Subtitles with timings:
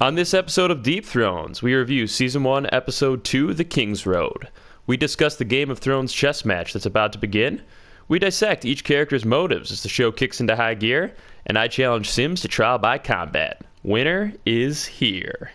[0.00, 4.46] On this episode of Deep Thrones, we review Season 1, Episode 2, The King's Road.
[4.86, 7.62] We discuss the Game of Thrones chess match that's about to begin.
[8.06, 11.16] We dissect each character's motives as the show kicks into high gear,
[11.46, 13.62] and I challenge Sims to trial by combat.
[13.82, 15.50] Winner is here.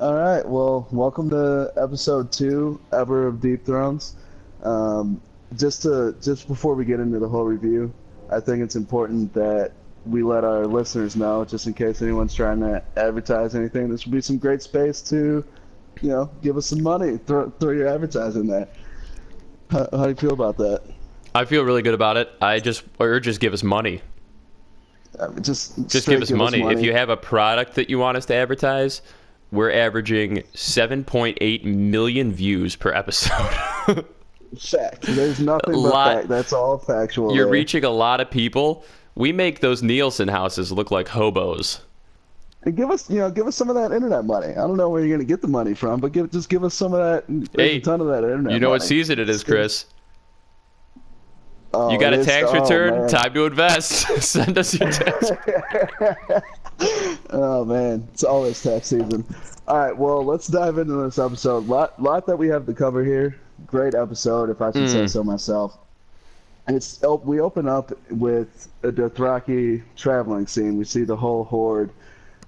[0.00, 0.42] All right.
[0.44, 4.16] Well, welcome to episode two ever of Deep Thrones.
[4.62, 5.20] Um,
[5.56, 7.92] just to just before we get into the whole review,
[8.30, 9.72] I think it's important that
[10.04, 13.88] we let our listeners know, just in case anyone's trying to advertise anything.
[13.88, 15.44] This would be some great space to,
[16.00, 17.18] you know, give us some money.
[17.18, 18.68] Throw throw your advertising there.
[19.70, 20.82] How, how do you feel about that?
[21.34, 22.30] I feel really good about it.
[22.40, 24.00] I just, or just give us money.
[25.18, 26.62] Uh, just Just straight give us money.
[26.62, 29.02] If you have a product that you want us to advertise,
[29.50, 34.04] we're averaging 7.8 million views per episode.
[34.58, 36.28] fact, there's nothing but lot- fact.
[36.28, 37.34] That's all factual.
[37.34, 37.52] You're there.
[37.52, 38.84] reaching a lot of people.
[39.14, 41.80] We make those Nielsen houses look like hobos.
[42.64, 44.48] And give us, you know, give us some of that internet money.
[44.48, 46.74] I don't know where you're gonna get the money from, but give just give us
[46.74, 47.48] some of that.
[47.56, 48.52] Hey, a ton of that internet.
[48.52, 49.86] You know what season it is, Chris.
[51.72, 52.94] Oh, You got a tax oh, return?
[53.00, 53.08] man.
[53.08, 54.06] Time to invest.
[54.22, 55.30] Send us your tax.
[57.30, 59.24] Oh man, it's always tax season.
[59.66, 61.66] All right, well, let's dive into this episode.
[61.66, 63.40] Lot, lot that we have to cover here.
[63.66, 65.08] Great episode, if I should say Mm.
[65.08, 65.78] so myself.
[66.66, 70.76] And it's we open up with a Dothraki traveling scene.
[70.76, 71.90] We see the whole horde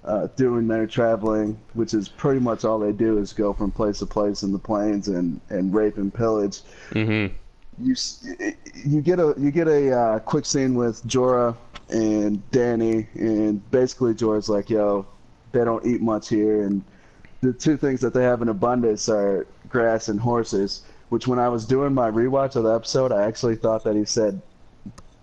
[0.03, 3.99] uh, doing their traveling, which is pretty much all they do is go from place
[3.99, 6.61] to place in the plains and, and rape and pillage.
[6.93, 7.27] hmm
[7.81, 7.95] you
[8.85, 11.55] you get a you get a uh, quick scene with Jorah
[11.89, 15.05] and Dany, and basically Jorah's like, "Yo,
[15.51, 16.83] they don't eat much here," and
[17.41, 20.81] the two things that they have in abundance are grass and horses.
[21.09, 24.05] Which, when I was doing my rewatch of the episode, I actually thought that he
[24.05, 24.41] said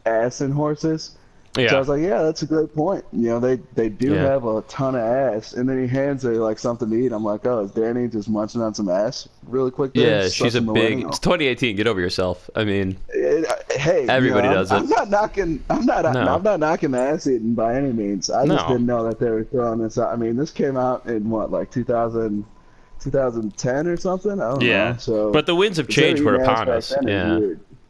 [0.05, 1.17] ass and horses.
[1.57, 1.71] Yeah.
[1.71, 3.03] So I was like, yeah, that's a great point.
[3.13, 4.25] You know, they they do Yeah.
[4.25, 7.13] have a ton of ass, and then he hands her like something to eat.
[7.13, 9.95] I'm like, oh, is Dany just munching on some ass really quick?
[9.95, 10.25] there?
[10.25, 11.07] Yeah, she's a big.
[11.07, 11.77] It's 2018.
[11.77, 12.51] Get over yourself.
[12.55, 14.85] I mean, It- uh, hey, you Everybody know, does I'm, it.
[14.85, 15.65] I'm not knocking.
[15.71, 16.03] I'm not.
[16.13, 16.21] No.
[16.35, 18.29] I'm not knocking the ass eating by any means.
[18.29, 18.75] I just No.
[18.75, 20.13] didn't know that they were throwing this out.
[20.13, 22.45] I mean, this came out in what, like 2000,
[23.01, 24.41] 2010 or something.
[24.41, 24.93] I don't yeah.
[24.93, 24.97] know.
[24.99, 26.93] So, but the winds of if they were change were upon us.
[27.03, 27.39] Yeah.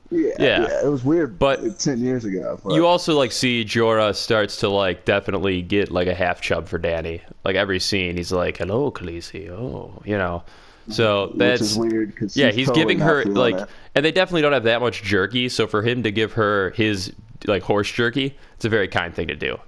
[0.09, 0.61] Yeah, Yeah.
[0.61, 1.39] yeah, it was weird.
[1.39, 2.61] But- ten years ago.
[2.63, 6.69] but- You also like see Jorah starts to like definitely get like a half chub
[6.69, 7.21] for Dany.
[7.45, 10.45] Like every scene, he's like, "Hello, Khaleesi." Oh, you know.
[10.89, 13.69] So that's weird yeah, he's giving her like, it.
[13.97, 15.49] and they definitely don't have that much jerky.
[15.49, 17.13] So for him to give her his
[17.47, 19.59] like horse jerky, it's a very kind thing to do.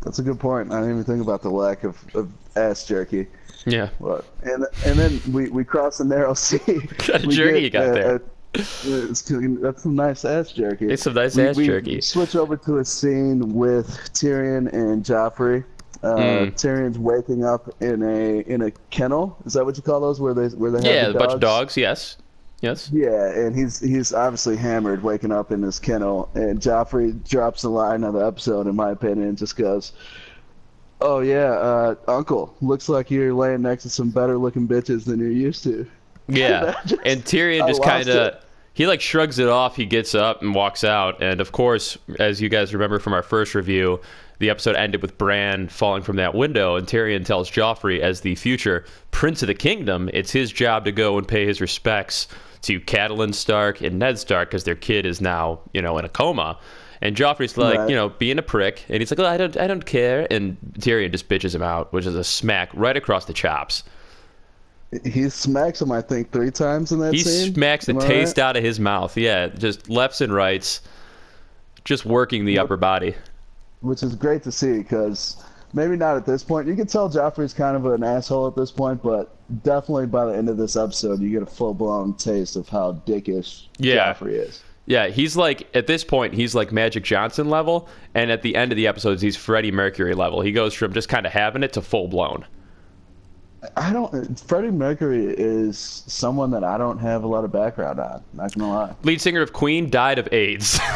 [0.00, 0.72] That's a good point.
[0.72, 3.26] I didn't even think about the lack of, of ass jerky.
[3.66, 6.58] Yeah, But and and then we, we cross the narrow sea.
[6.98, 8.14] kind of jerky get, you got uh, there?
[8.14, 8.18] uh,
[8.54, 10.86] it's, that's some nice ass jerky.
[10.90, 12.00] It's some nice we, ass we jerky.
[12.00, 15.64] Switch over to a scene with Tyrion and Joffrey.
[16.02, 16.52] Uh, Mm.
[16.54, 19.36] Tyrion's waking up in a in a kennel.
[19.46, 20.20] Is that what you call those?
[20.20, 21.76] Where they where they have Yeah, the a bunch of dogs?
[21.76, 22.16] Yes,
[22.60, 22.90] yes.
[22.92, 27.68] Yeah, and he's he's obviously hammered, waking up in his kennel, and Joffrey drops the
[27.70, 29.92] line of the episode, in my opinion, and just goes,
[31.02, 35.18] "Oh yeah, uh, Uncle, looks like you're laying next to some better looking bitches than
[35.20, 35.86] you're used to."
[36.28, 38.36] Yeah, Just- and Tyrion just kind of
[38.74, 39.74] he like shrugs it off.
[39.76, 41.20] He gets up and walks out.
[41.22, 44.00] And of course, as you guys remember from our first review,
[44.38, 48.34] the episode ended with Bran falling from that window, and Tyrion tells Joffrey, as the
[48.36, 52.28] future Prince of the Kingdom, it's his job to go and pay his respects
[52.62, 56.08] to Catelyn Stark and Ned Stark because their kid is now you know in a
[56.08, 56.58] coma.
[57.02, 57.90] And Joffrey's like, Right.
[57.90, 60.26] you know, being a prick, and he's like, oh, I don't, I don't care.
[60.30, 63.82] And Tyrion just bitches him out, which is a smack right across the chops.
[65.04, 67.54] He smacks him, I think, three times in that He scene.
[67.54, 68.44] smacks the Am taste right?
[68.44, 69.16] out of his mouth.
[69.16, 70.82] Yeah, just lefts and rights,
[71.84, 73.14] just working the upper body.
[73.80, 75.42] which is great to see because
[75.72, 76.68] maybe not at this point.
[76.68, 79.34] You can tell Joffrey's kind of an asshole at this point, but
[79.64, 83.02] definitely by the end of this episode, you get a full blown taste of how
[83.06, 84.12] dickish Yeah.
[84.14, 84.62] Joffrey is.
[84.86, 88.72] Yeah, he's like at this point he's like Magic Johnson level, and at the end
[88.72, 90.40] of the episodes he's Freddie Mercury level.
[90.40, 92.44] He goes from just kind of having it to full blown.
[93.76, 94.40] I don't.
[94.40, 98.24] Freddie Mercury is someone that I don't have a lot of background on.
[98.34, 98.94] Not gonna lie.
[99.04, 100.80] Lead singer of Queen died of AIDS.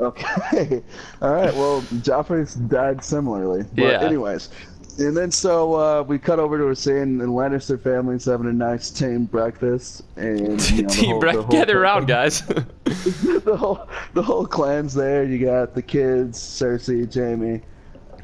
[0.00, 0.82] Okay.
[1.22, 1.54] All right.
[1.54, 3.62] Well, Joffrey's died similarly.
[3.74, 4.00] But Yeah.
[4.02, 4.50] anyways,
[4.98, 8.52] and then so uh, we cut over to a scene, and Lannister family's having a
[8.52, 12.40] nice team breakfast, and you know, Team the whole- around, guys.
[12.84, 15.24] the whole the whole clan's there.
[15.24, 17.60] You got the kids, Cersei, Jaime,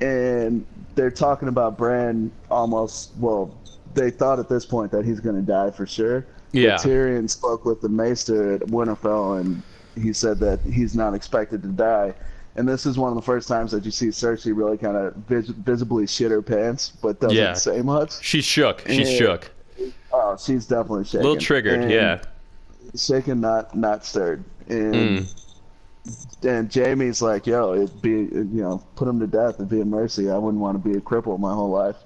[0.00, 3.12] and they're talking about Bran almost.
[3.18, 3.54] Well,
[3.94, 6.76] they thought at this point that he's going to die for sure, Yeah.
[6.76, 9.62] But Tyrion spoke with the Maester at Winterfell, and
[9.94, 12.14] he said that he's not expected to die.
[12.56, 15.14] And this is one of the first times that you see Cersei really kind of
[15.28, 17.54] vis- visibly shit her pants, but doesn't Yeah.
[17.54, 18.22] say much.
[18.22, 18.82] She's shook.
[18.86, 19.16] She's Yeah.
[19.18, 19.50] shook.
[20.12, 21.20] Oh, she's definitely shaken.
[21.20, 21.80] A little triggered.
[21.80, 22.20] And Yeah.
[22.94, 24.44] Shaken, not not stirred.
[24.68, 25.34] And Mm.
[26.42, 29.54] and Jaime's like, "Yo, it'd be you know, put him to death.
[29.54, 30.30] It'd be a mercy.
[30.30, 31.96] I wouldn't want to be a cripple my whole life."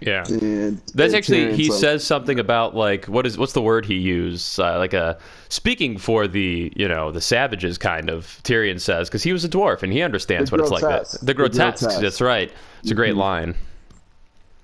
[0.00, 0.26] Yeah.
[0.28, 3.94] And That's actually he like, says something about like what is what's the word he
[3.96, 5.18] used uh, like a
[5.48, 9.48] speaking for the you know the savages kind of Tyrion says because he was a
[9.48, 12.00] dwarf and he understands The what it's like that the The grotesque, grotesque.
[12.00, 12.52] that's right
[12.82, 13.54] it's a great line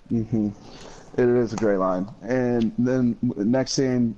[0.08, 0.48] hmm
[1.16, 2.08] It is a great line.
[2.22, 4.16] And then next scene,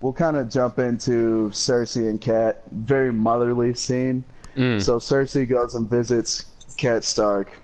[0.00, 2.62] we'll kind of jump into Cersei and Cat.
[2.72, 4.24] Very motherly scene.
[4.56, 4.82] Mm.
[4.82, 6.46] So Cersei goes and visits
[6.76, 7.59] Cat Stark,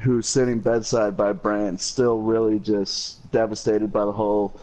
[0.00, 4.58] who's sitting bedside by Bran, still really just devastated by the whole,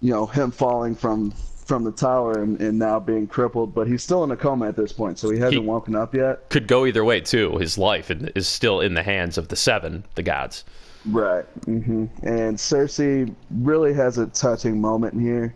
[0.00, 1.32] you know, him falling from
[1.66, 3.74] from the tower and, and now being crippled.
[3.74, 6.14] But he's still in a coma at this point, so he hasn't He- woken up
[6.14, 6.48] yet.
[6.48, 10.04] could go either way too his life is still in the hands of the seven
[10.14, 10.64] the gods
[11.06, 11.44] Right.
[11.64, 15.54] hmm And Cersei really has a touching moment here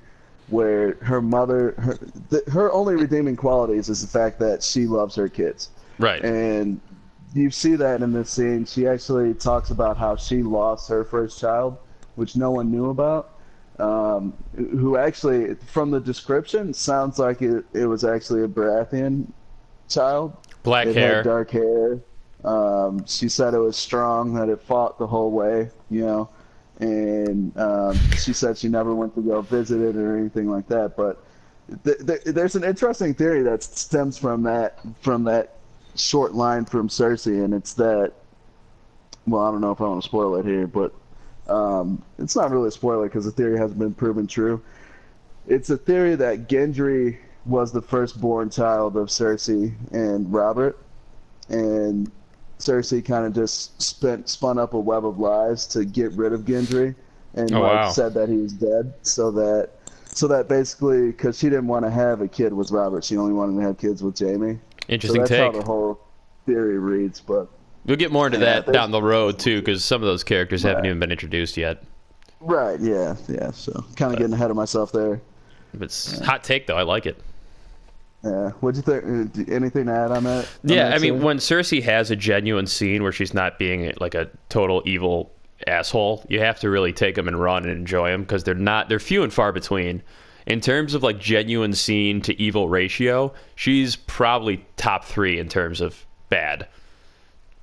[0.49, 1.99] where her mother, her,
[2.31, 5.70] th- her only redeeming qualities is the fact that she loves her kids.
[5.99, 6.81] right And
[7.34, 8.64] you see that in this scene.
[8.64, 11.79] She actually talks about how she lost her first child,
[12.14, 13.31] which no one knew about.
[13.79, 19.26] Um, who actually, from the description, sounds like it, it was actually a Baratheon
[19.88, 20.37] child.
[20.62, 21.99] black It hair dark hair.
[22.44, 26.29] Um, she said it was strong, that it fought the whole way, you know.
[26.81, 30.96] And um, she said she never went to go visit it or anything like that.
[30.96, 31.25] But
[31.84, 35.51] th- th- there's an interesting theory that stems from that from that
[35.97, 38.12] short line from Cersei, and it's that.
[39.27, 40.93] Well, I don't know if I want to spoil it here, but
[41.49, 44.61] um, it's not really a spoiler because the theory hasn't been proven true.
[45.47, 50.79] It's a theory that Gendry was the firstborn child of Cersei and Robert,
[51.49, 52.11] and
[52.59, 56.43] Cersei kind of just spent spun up a web of lies to get rid of
[56.43, 56.94] Gendry,
[57.35, 57.91] and Oh, like, wow.
[57.91, 59.71] said that he was dead, so that
[60.15, 63.33] so that basically because she didn't want to have a kid with Robert, she only
[63.33, 64.59] wanted to have kids with Jaime.
[64.88, 66.00] So interesting that's take how the whole
[66.46, 67.49] theory reads, but.
[67.87, 70.62] we'll get more into Yeah, that down the road too because some of those characters
[70.62, 71.82] haven't even been introduced yet
[72.40, 73.52] Right, yeah, yeah.
[73.52, 75.20] So kind of getting ahead of myself there.
[75.75, 77.20] but it's hot take though I like it
[78.25, 78.50] Yeah.
[78.61, 79.38] What'd you think?
[79.49, 80.44] uh, Anything to add on that?
[80.46, 81.23] on Yeah, that I mean, scene?
[81.23, 85.31] when Cersei has a genuine scene where she's not being like a total evil
[85.67, 88.88] asshole, you have to really take them and run and enjoy them because they're not
[88.88, 90.02] they're few and far between.
[90.47, 95.81] In terms of like genuine scene to evil ratio, she's probably top three in terms
[95.81, 96.67] of bad.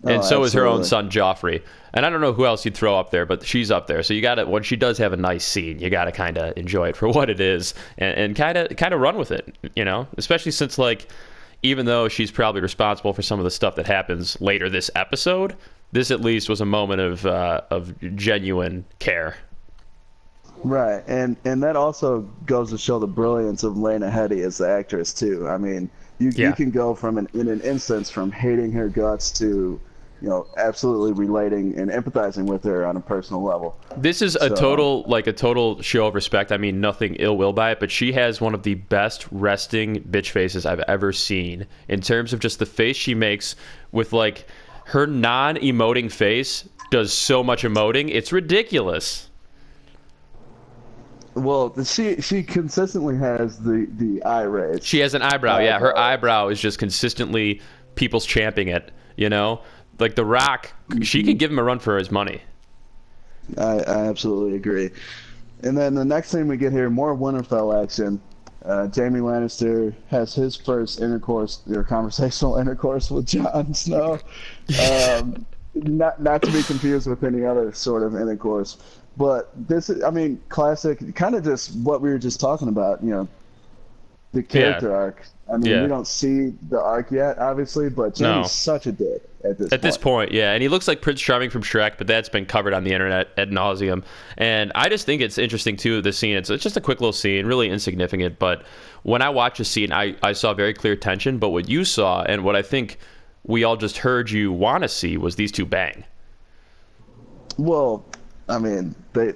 [0.03, 1.61] And Oh, so is her own son Joffrey.
[1.93, 4.01] And I don't know who else you'd throw up there, but she's up there.
[4.03, 6.37] So you got to when she does have a nice scene, you got to kind
[6.37, 9.31] of enjoy it for what it is and, and kind of kind of run with
[9.31, 10.07] it, you know.
[10.17, 11.07] Especially since like
[11.63, 15.55] even though she's probably responsible for some of the stuff that happens later this episode,
[15.91, 19.35] this at least was a moment of uh, of genuine care.
[20.63, 24.69] Right, and and that also goes to show the brilliance of Lena Headey as the
[24.69, 25.47] actress too.
[25.47, 25.89] I mean,
[26.19, 26.49] you Yeah.
[26.49, 29.79] you can go from an in an instance from hating her guts to,
[30.21, 33.77] you know, absolutely relating and empathizing with her on a personal level.
[33.95, 36.51] This is a total like a total show of respect.
[36.51, 40.01] I mean, nothing ill will by it, but she has one of the best resting
[40.01, 43.55] bitch faces I've ever seen in terms of just the face she makes
[43.93, 44.45] with like
[44.85, 48.09] her non-emoting face does so much emoting.
[48.11, 49.28] It's ridiculous.
[51.39, 54.85] Well, she she consistently has the the eye raise.
[54.85, 55.59] She has an eyebrow.
[55.59, 56.47] Yeah, her Eyebrow.
[56.49, 57.61] is just consistently
[57.95, 59.61] people's champing it, you know?
[59.99, 62.41] Like The Rock, she could give him a run for his money.
[63.57, 64.91] I, I absolutely agree.
[65.63, 68.21] And then the next thing we get here, more Winterfell action.
[68.63, 74.19] Uh, Jaime Lannister has his first intercourse or conversational intercourse with Jon Snow.
[75.19, 78.77] Um, not not to be confused with any other sort of intercourse,
[79.19, 83.03] but this is, I mean, classic, kind of just what we were just talking about.
[83.03, 83.27] You know,
[84.31, 85.27] the character arc.
[85.51, 85.81] I mean, Yeah.
[85.81, 88.43] we don't see the arc yet, obviously, but Jaime's No.
[88.43, 89.73] such a dick at this.
[89.73, 92.45] At this point, yeah, and he looks like Prince Charming from Shrek, but that's been
[92.45, 94.03] covered on the internet ad nauseum.
[94.37, 96.01] And I just think it's interesting too.
[96.01, 98.39] The scene, it's, it's just a quick little scene, really insignificant.
[98.39, 98.63] But
[99.03, 101.39] when I watch a scene, I I saw very clear tension.
[101.39, 102.99] But what you saw, and what I think
[103.43, 106.05] we all just heard you want to see, was these two bang.
[107.57, 108.05] Well,
[108.49, 109.33] I mean, they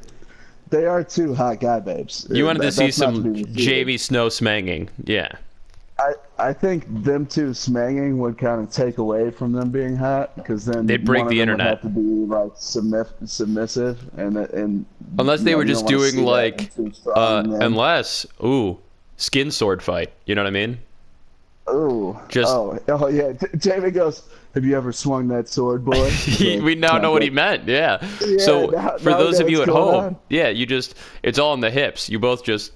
[0.70, 2.28] they are two hot guy babes.
[2.30, 3.66] You wanted That- to see some be.
[3.66, 5.30] Jaime Snow smanging, yeah.
[6.00, 10.36] I, I think them two smanging would kind of take away from them being hot
[10.36, 11.84] because then They'd break the internet.
[11.84, 14.86] Would have to be like submiss- submissive and and
[15.20, 18.80] Unless they know, were just doing like, in two strong uh, unless, ooh,
[19.18, 20.12] skin sword fight.
[20.26, 20.80] You know what I mean?
[21.70, 22.18] Ooh.
[22.28, 23.34] Just- oh, oh yeah.
[23.34, 24.24] J- Jaime goes,
[24.54, 27.68] "Have you ever swung that sword, boy?" He, we now know what he meant.
[27.68, 27.98] Yeah.
[28.22, 30.16] Yeah, so now- for now those of you at home, on.
[30.30, 32.10] yeah, you just it's all in the hips.
[32.10, 32.72] You both just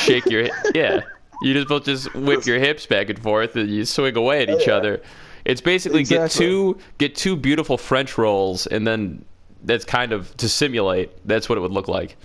[0.00, 1.00] shake your yeah.
[1.42, 4.50] You just both just whip your hips back and forth and you swing away at
[4.50, 4.74] each Yeah.
[4.76, 5.02] other.
[5.44, 9.24] It's basically get two get two beautiful French rolls and then
[9.64, 11.10] that's kind of to simulate.
[11.26, 12.16] That's what it would look like.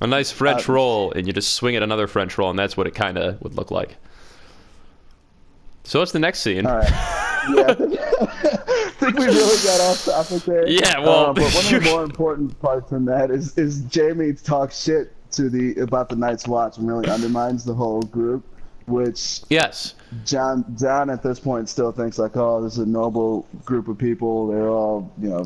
[0.00, 2.76] A nice French Uh, roll, and you just swing at another French roll, and that's
[2.76, 3.96] what it kind of would look like.
[5.84, 6.66] So what's the next scene?
[6.66, 6.88] All right.
[7.50, 10.68] Yeah, I think, we really got off topic there.
[10.68, 14.32] Yeah, well, Uh, but one of the more important parts in that is is Jaime
[14.34, 18.44] talks shit to the about the Night's Watch and really undermines the whole group,
[18.86, 19.94] which Yes.
[20.24, 23.98] Jon Jon at this point still thinks like, oh, this is a noble group of
[23.98, 24.46] people.
[24.48, 25.44] They're all you know,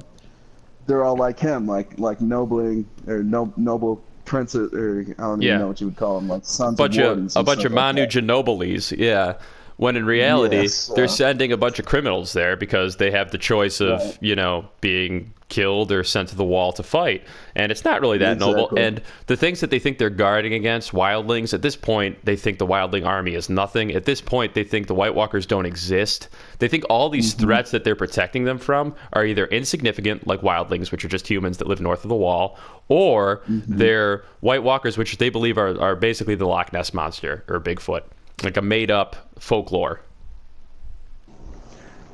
[0.87, 5.50] they're all like him, like like nobling or no, noble princes or I don't Yeah.
[5.50, 7.73] even know what you would call them, like sons bunch of of a bunch of
[7.73, 8.11] Manu that.
[8.11, 9.35] Genobiles, yeah.
[9.78, 13.30] When in reality, Yes, they're uh, sending a bunch of criminals there because they have
[13.30, 14.18] the choice of, Right.
[14.23, 17.23] you know, being killed or sent to the wall to fight.
[17.54, 18.73] And it's not really that noble.
[18.76, 22.59] And the things that they think they're guarding against, wildlings, at this point, they think
[22.59, 23.92] the wildling army is nothing.
[23.92, 26.28] At this point, they think the White Walkers don't exist.
[26.59, 27.45] They think all these Mm-hmm.
[27.45, 31.59] threats that they're protecting them from are either insignificant, like wildlings, which are just humans
[31.59, 33.76] that live north of the wall, or Mm-hmm.
[33.76, 38.02] they're White Walkers, which they believe are, are basically the Loch Ness monster or Bigfoot,
[38.43, 40.00] like a made up folklore.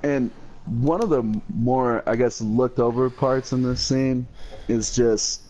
[0.03, 0.31] And
[0.67, 1.23] one of the
[1.55, 4.27] more, I guess, looked over parts in this scene
[4.69, 5.43] is just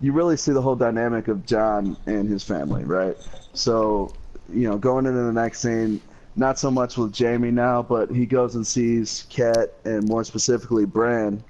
[0.00, 3.16] you really see the whole dynamic of Jon and his family, right?
[3.52, 4.14] So,
[4.50, 6.00] you know, going into the next scene,
[6.36, 10.86] not so much with Jaime now, but he goes and sees Cat and more specifically
[10.86, 11.42] Bran,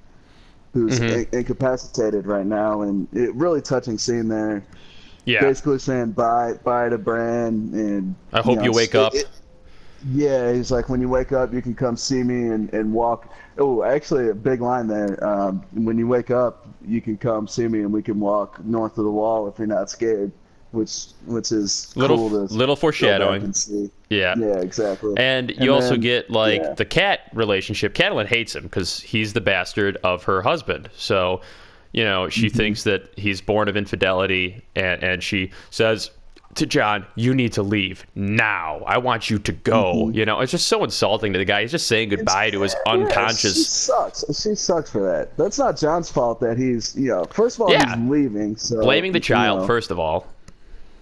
[0.73, 1.33] who's Mhm.
[1.33, 4.65] in- incapacitated right now, and it really touching scene there.
[5.25, 5.41] Yeah.
[5.43, 9.15] Basically saying bye, bye to Bran, and I hope know, you wake it- up.
[9.15, 9.27] it-
[10.15, 13.31] yeah, he's like, when you wake up, you can come see me and, and walk.
[13.59, 15.23] Oh, actually, a big line there.
[15.23, 18.97] Um, when you wake up, you can come see me and we can walk north
[18.97, 20.33] of the wall if you're not scared,
[20.71, 23.53] which which is Little cool little foreshadowing.
[24.09, 24.35] Yeah.
[24.39, 25.13] Yeah, exactly.
[25.19, 26.73] And you And also then- get like yeah.
[26.73, 27.93] the cat relationship.
[27.93, 30.89] Catelyn hates him because he's the bastard of her husband.
[30.97, 31.43] So,
[31.93, 32.57] you know, she Mm-hmm.
[32.57, 36.11] thinks that he's born of infidelity, and and she says
[36.57, 38.83] to Jon, "You need to leave now.
[38.87, 40.17] I want you to go." Mm-hmm.
[40.19, 41.63] You know, it's just so insulting to the guy.
[41.63, 43.69] He's just saying goodbye to his Yeah, she unconscious.
[43.69, 44.25] sucks.
[44.43, 45.37] She sucks for that.
[45.37, 47.97] That's not Jon's fault that he's, you know, first of all, Yeah.
[47.97, 48.57] he's leaving.
[48.57, 50.27] So Blaming the you child know, first of all.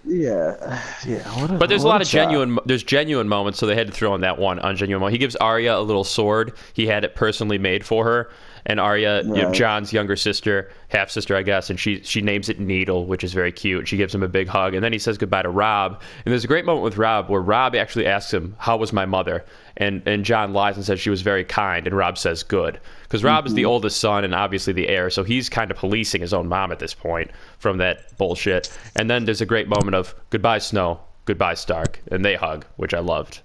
[0.05, 1.45] Yeah, yeah.
[1.45, 2.29] A, But there's a lot of child.
[2.29, 5.11] genuine there's genuine moments, so they had to throw in that one ungenuine moment.
[5.13, 6.53] He gives Arya a little sword.
[6.73, 8.29] He had it personally made for her.
[8.65, 12.49] And Arya, you know, Jon's younger sister, half sister, I guess, and she she names
[12.49, 13.87] it Needle, which is very cute.
[13.87, 16.01] She gives him a big hug, and then he says goodbye to Robb.
[16.25, 19.05] And there's a great moment with Robb where Robb actually asks him, "How was my
[19.05, 19.45] mother?"
[19.77, 23.23] And and Jon lies and says she was very kind, and Robb says good, because
[23.23, 23.69] Robb is the Mm-hmm.
[23.69, 26.79] oldest son and obviously the heir, so he's kind of policing his own mom at
[26.79, 28.69] this point from that bullshit.
[28.95, 32.93] And then there's a great moment of goodbye Snow, goodbye Stark, and they hug, which
[32.93, 33.41] I loved.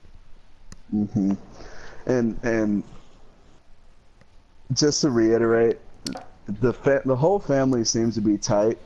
[0.94, 1.32] Mm-hmm.
[2.06, 2.82] and and
[4.72, 5.78] just to reiterate,
[6.46, 8.78] the fa- the whole family seems to be tight,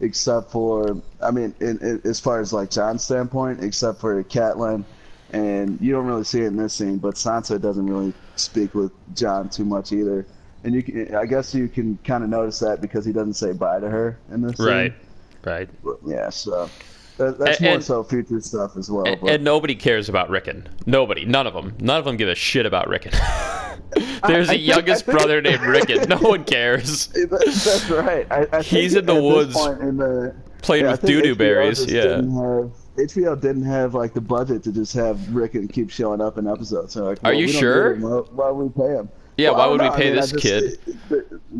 [0.00, 4.84] except for I mean, in, in, as far as like Jon's standpoint, except for Catelyn,
[5.32, 8.92] and you don't really see it in this scene, but Sansa doesn't really speak with
[9.14, 10.26] Jon too much either.
[10.64, 13.52] And you can, I guess you can kind of notice that because he doesn't say
[13.52, 14.66] bye to her in this scene.
[14.66, 14.94] Right,
[15.44, 15.68] right.
[16.06, 16.70] Yeah, so
[17.18, 19.06] that, that's And- more so future stuff as well.
[19.06, 20.68] And, but- and nobody cares about Rickon.
[20.86, 23.12] Nobody, none of them, none of them give a shit about Rickon.
[24.26, 26.08] There's I a youngest think- brother named Rickon.
[26.08, 27.06] No one cares.
[27.30, 28.26] That's right.
[28.30, 31.78] I, I think He's in the woods in the, Playing yeah, with doo-doo berries.
[31.78, 32.02] just Yeah.
[32.02, 36.20] didn't have- HBO didn't have like the budget to just have Rick and keep showing
[36.20, 36.92] up in episodes.
[36.94, 37.94] So like, Are you sure?
[37.94, 38.02] him.
[38.02, 39.08] Why, why would we pay him?
[39.36, 39.92] Yeah, Well, why would we know.
[39.92, 40.78] I pay mean, this just- kid?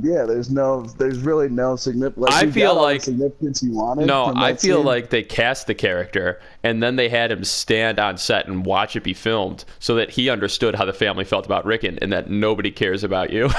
[0.03, 2.19] Yeah, there's no, there's really no significance.
[2.31, 4.07] Like, I feel got all the like- significance you wanted.
[4.07, 4.87] No, I feel scene.
[4.87, 8.97] like they cast the character and then they had him stand on set and watch
[8.97, 12.29] it be filmed so that he understood how the family felt about Rickon and that
[12.31, 13.49] nobody cares about you.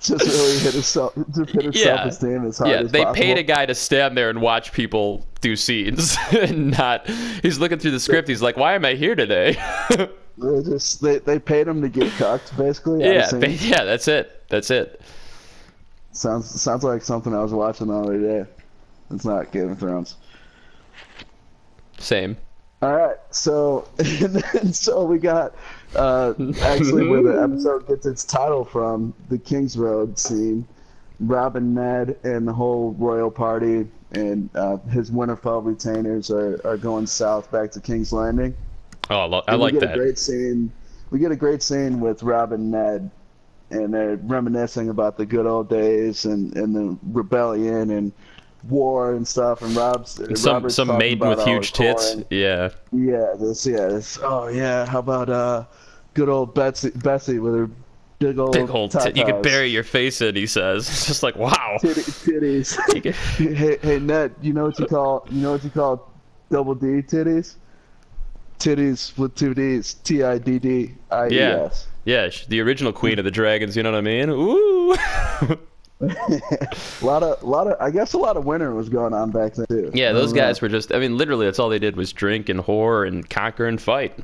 [0.00, 1.96] just really hit his self, just hit his Yeah.
[1.96, 3.14] self-esteem as hard yeah, as they possible.
[3.22, 7.08] paid a guy to stand there and watch people do scenes and not.
[7.42, 8.28] He's looking through the script.
[8.28, 9.56] He's like, "Why am I here today?"
[10.40, 13.04] They just they, they paid him to get cucked, basically.
[13.04, 14.44] yeah, ba- yeah, that's it.
[14.48, 15.00] That's it.
[16.12, 18.50] Sounds sounds like something I was watching the other day.
[19.10, 20.16] It's not Game of Thrones.
[21.98, 22.36] Same.
[22.80, 25.54] All right, so and then, so we got
[25.96, 30.66] uh, actually where the episode gets its title from the King's Road scene.
[31.20, 37.06] Robin, Ned, and the whole royal party and uh, his Winterfell retainers are, are going
[37.06, 38.56] south back to King's Landing.
[39.10, 39.94] Oh, I, lo- I like we get that.
[39.94, 40.72] A great scene.
[41.10, 43.10] We get a great scene with Robin, and Ned,
[43.70, 48.12] and they're reminiscing about the good old days and, and the rebellion and
[48.68, 49.62] war and stuff.
[49.62, 52.16] And Rob's some Robert's some maiden with huge tits.
[52.30, 52.70] Yeah.
[52.92, 55.64] Yeah, this yeah, this oh yeah, how about uh
[56.14, 57.70] good old Betsy Bessie with her
[58.18, 59.16] big old Big old tit.
[59.16, 60.88] You could bury your face in, he says.
[60.88, 61.78] It's just like, wow.
[61.80, 63.14] Titty, titties.
[63.54, 66.10] Hey hey Ned, you know what you call you know what you call
[66.50, 67.56] double D titties?
[68.58, 69.94] Titties with two D's.
[69.94, 71.86] T I D D I E S.
[72.04, 74.30] Yeah, sh- the original queen of the dragons, you know what I mean?
[74.30, 74.96] Ooh.
[76.00, 79.54] a lot of, lot of, I guess a lot of winter was going on back
[79.54, 79.90] then too.
[79.94, 82.60] yeah, those guys were just, I mean, literally, that's all they did was drink and
[82.60, 84.18] whore and conquer and fight.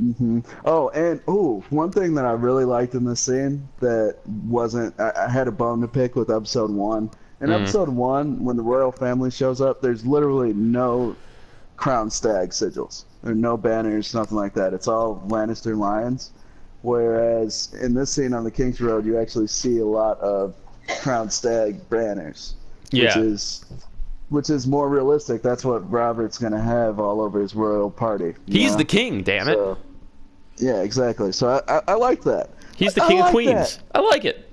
[0.00, 0.44] Mhm.
[0.64, 5.12] Oh, and oh, one thing that I really liked in this scene that wasn't, I,
[5.26, 7.10] I had a bone to pick with episode one.
[7.40, 7.62] In Mhm.
[7.62, 11.16] episode one, when the royal family shows up, there's literally no
[11.76, 13.04] crown stag sigils.
[13.24, 14.74] There are no banners, nothing like that.
[14.74, 16.32] It's all Lannister lions.
[16.82, 20.54] Whereas in this scene on the King's Road, you actually see a lot of
[21.00, 22.54] crown stag banners,
[22.90, 23.06] Yeah.
[23.06, 23.64] which is
[24.28, 25.40] which is more realistic.
[25.40, 28.34] That's what Robert's gonna have all over his royal party.
[28.46, 28.78] He's know?
[28.78, 29.54] the king, damn it.
[29.54, 29.78] So-
[30.58, 31.32] yeah, exactly.
[31.32, 32.50] So I, I, I like that.
[32.76, 33.76] He's the king of like queens.
[33.78, 33.82] that.
[33.94, 34.50] I like it.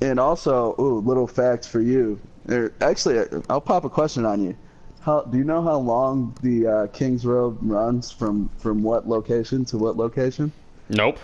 [0.00, 2.20] And also, ooh, little fact for you.
[2.48, 4.56] Or actually, I'll pop a question on you.
[5.02, 9.64] How do you know how long the uh, King's Road runs from from what location
[9.66, 10.52] to what location?
[10.88, 11.18] Nope.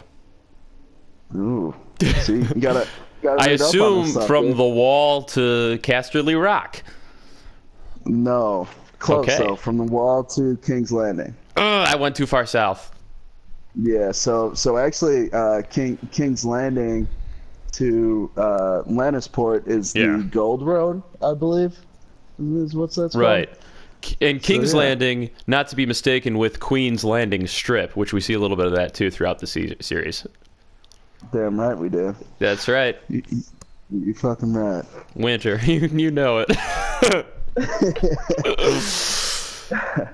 [1.36, 1.74] Ooh,
[2.22, 2.88] see, you gotta.
[3.22, 4.56] gotta I read up on assume stuff, from dude.
[4.56, 6.82] the wall to Casterly Rock.
[8.06, 8.66] no
[8.98, 9.38] close Okay.
[9.38, 11.34] though from the wall to King's Landing.
[11.56, 12.90] Ugh, I went too far south.
[13.76, 17.06] Yeah, so so actually, uh, King King's Landing
[17.72, 21.76] to uh, Lannisport is the Gold Road, I believe.
[22.40, 23.12] Is what's that?
[23.12, 23.22] called?
[23.22, 23.50] Right.
[23.52, 23.58] K-
[24.20, 24.78] And King's yeah.
[24.80, 28.66] Landing, not to be mistaken with Queen's Landing Strip, which we see a little bit
[28.66, 30.26] of that too throughout the se- series.
[31.32, 32.14] Damn right we do.
[32.38, 32.98] That's right.
[33.08, 33.42] You, you,
[33.90, 34.84] you fucking right.
[35.14, 36.56] Winter, you, you know it.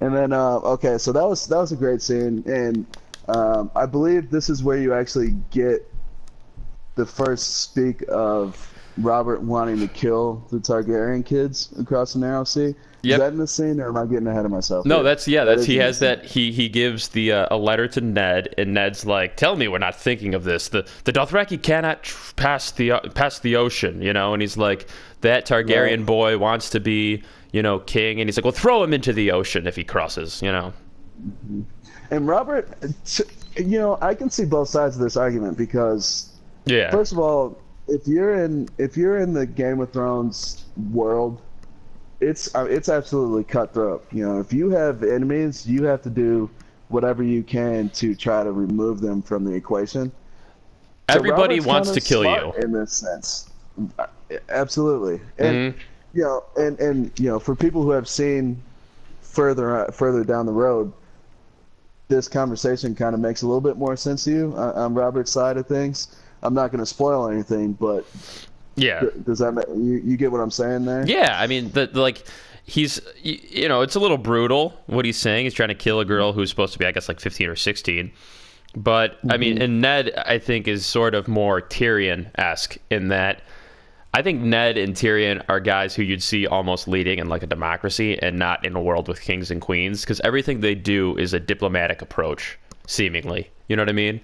[0.00, 2.86] And then uh, okay, so that was that was a great scene, and
[3.28, 5.86] um, I believe this is where you actually get
[6.94, 12.74] the first speak of Robert wanting to kill the Targaryen kids across the Narrow Sea.
[13.02, 13.14] Yep.
[13.14, 14.84] Is that in the scene, or am I getting ahead of myself?
[14.84, 15.44] no, that's yeah.
[15.44, 16.22] That's is he has that.
[16.24, 19.78] He he gives the uh, a letter to Ned, and Ned's like, "Tell me we're
[19.78, 20.68] not thinking of this.
[20.68, 24.58] The the Dothraki cannot tr- pass the uh, pass the ocean, you know." And he's
[24.58, 24.86] like,
[25.22, 26.06] "That Targaryen Right.
[26.06, 27.22] boy wants to be,
[27.52, 30.42] you know, king." And he's like, "Well, throw him into the ocean if he crosses,
[30.42, 30.74] you know."
[32.10, 32.68] And Robert,
[33.06, 33.24] t-
[33.56, 36.28] you know, I can see both sides of this argument because
[36.66, 36.90] Yeah.
[36.90, 37.58] First of all,
[37.90, 41.42] if you're in if you're in the Game of Thrones world,
[42.20, 44.06] it's uh, it's absolutely cutthroat.
[44.12, 46.50] You know, if you have enemies, you have to do
[46.88, 50.10] whatever you can to try to remove them from the equation.
[51.08, 52.52] Everybody Robert's wants to kill you.
[52.62, 53.50] in this sense.
[53.98, 54.06] Uh,
[54.48, 55.78] Absolutely, and Mhm.
[56.12, 58.62] you know, and and you know, for people who have seen
[59.20, 60.92] further uh, further down the road,
[62.08, 65.32] this conversation kind of makes a little bit more sense to you uh, on Robert's
[65.32, 66.14] side of things.
[66.42, 68.06] I'm not going to spoil anything, but
[68.76, 69.04] Yeah.
[69.24, 71.04] does that make, you you get what I'm saying there?
[71.06, 72.24] Yeah, I mean, the, the, like
[72.64, 75.44] he's you know, it's a little brutal what he's saying.
[75.44, 77.56] He's trying to kill a girl who's supposed to be, I guess, like 15 or
[77.56, 78.12] 16.
[78.76, 79.62] But I mean, mm-hmm.
[79.62, 83.42] and Ned, I think, is sort of more Tyrion esque in that.
[84.12, 87.46] I think Ned and Tyrion are guys who you'd see almost leading in like a
[87.46, 91.32] democracy and not in a world with kings and queens because everything they do is
[91.32, 93.50] a diplomatic approach, seemingly.
[93.68, 94.20] You know what I mean?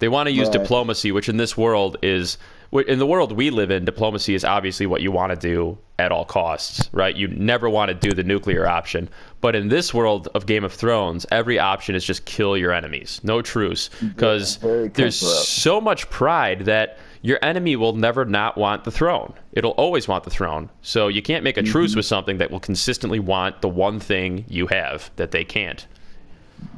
[0.00, 0.58] They want to use Right.
[0.60, 2.38] diplomacy, which in this world is,
[2.72, 6.10] in the world we live in, diplomacy is obviously what you want to do at
[6.10, 7.14] all costs, right?
[7.14, 9.10] You never want to do the nuclear option.
[9.42, 13.20] But in this world of Game of Thrones, every option is just kill your enemies,
[13.22, 18.84] no truce, because very there's so much pride that your enemy will never not want
[18.84, 19.34] the throne.
[19.52, 20.70] It'll always want the throne.
[20.80, 21.70] So you can't make a Mm-hmm.
[21.72, 25.86] truce with something that will consistently want the one thing you have that they can't.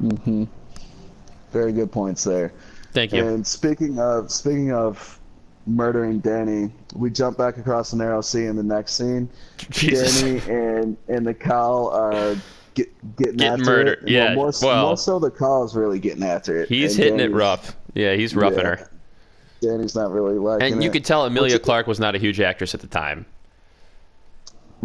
[0.03, 0.49] Mhm.
[1.53, 2.51] Very good points there.
[2.93, 3.25] Thank you.
[3.27, 5.19] And speaking of speaking of
[5.65, 9.29] murdering Dany, we jump back across the narrow sea in the next scene.
[9.69, 10.21] Jesus.
[10.21, 12.35] Dany and and the Khal are
[12.75, 14.09] get, getting, Getting after murdered, it.
[14.09, 16.69] yeah, Well, more, well- more so the Khal is really getting after it.
[16.69, 17.75] He's and hitting it rough.
[17.93, 18.89] Yeah, he's roughing yeah, her.
[19.61, 20.93] Dany's not really liking And you it.
[20.93, 23.25] could tell Emilia Clarke was not a huge actress at the time.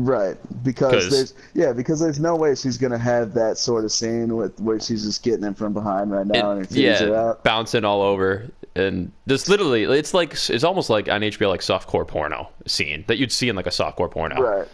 [0.01, 4.37] Right, because there's yeah, because there's no way she's gonna have that sort of scene
[4.37, 7.43] with where she's just getting him from behind right now and her yeah, out.
[7.43, 12.07] bouncing all over, and this literally, it's like it's almost like on HBO like softcore
[12.07, 14.41] porno scene that you'd see in like a softcore porno.
[14.41, 14.69] Right,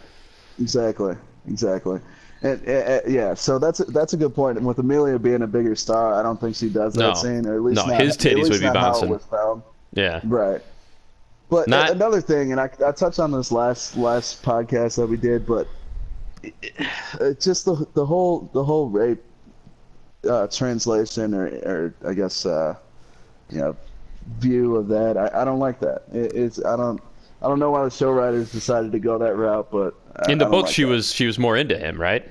[0.61, 1.15] exactly,
[1.47, 1.99] exactly,
[2.43, 4.59] and uh, uh, yeah, so that's a, that's a good point.
[4.59, 7.13] And with Emilia being a bigger star, I don't think she does that No.
[7.15, 9.63] scene, or at least No, not, his titties would be not how it bouncing.
[9.95, 10.61] Yeah, Right.
[11.49, 15.17] But Not- another thing, and I, I touched on this last last podcast that we
[15.17, 15.67] did, but
[16.41, 16.53] it,
[17.19, 19.23] it, just the the whole the whole rape
[20.27, 22.75] uh, translation or, or I guess uh,
[23.49, 23.75] you know
[24.39, 26.03] view of that, I, I don't like that.
[26.11, 26.99] It, it's I don't
[27.41, 30.39] I don't know why the show writers decided to go that route, but I, in
[30.39, 30.89] the book like she that.
[30.89, 32.27] was she was more into him, right?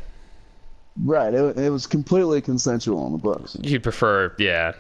[1.05, 1.33] right.
[1.33, 3.57] It, it was completely consensual in the books.
[3.63, 4.73] You'd prefer, yeah.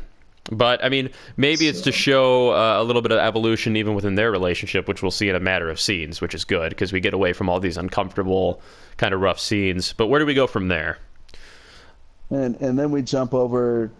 [0.53, 4.15] But I mean, maybe it's to show uh, a little bit of evolution even within
[4.15, 7.01] their relationship, which we'll see in a matter of scenes, which is good because we
[7.01, 8.61] get away from all these uncomfortable,
[8.99, 9.95] kind of rough scenes.
[9.95, 10.99] But where do we go from there?
[12.31, 13.91] And and then we jump over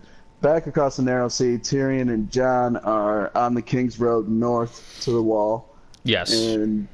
[0.43, 1.57] back across the narrow sea.
[1.57, 6.33] Tyrion and Jon are on the King's Road north to the Wall, Yes.
[6.33, 6.87] and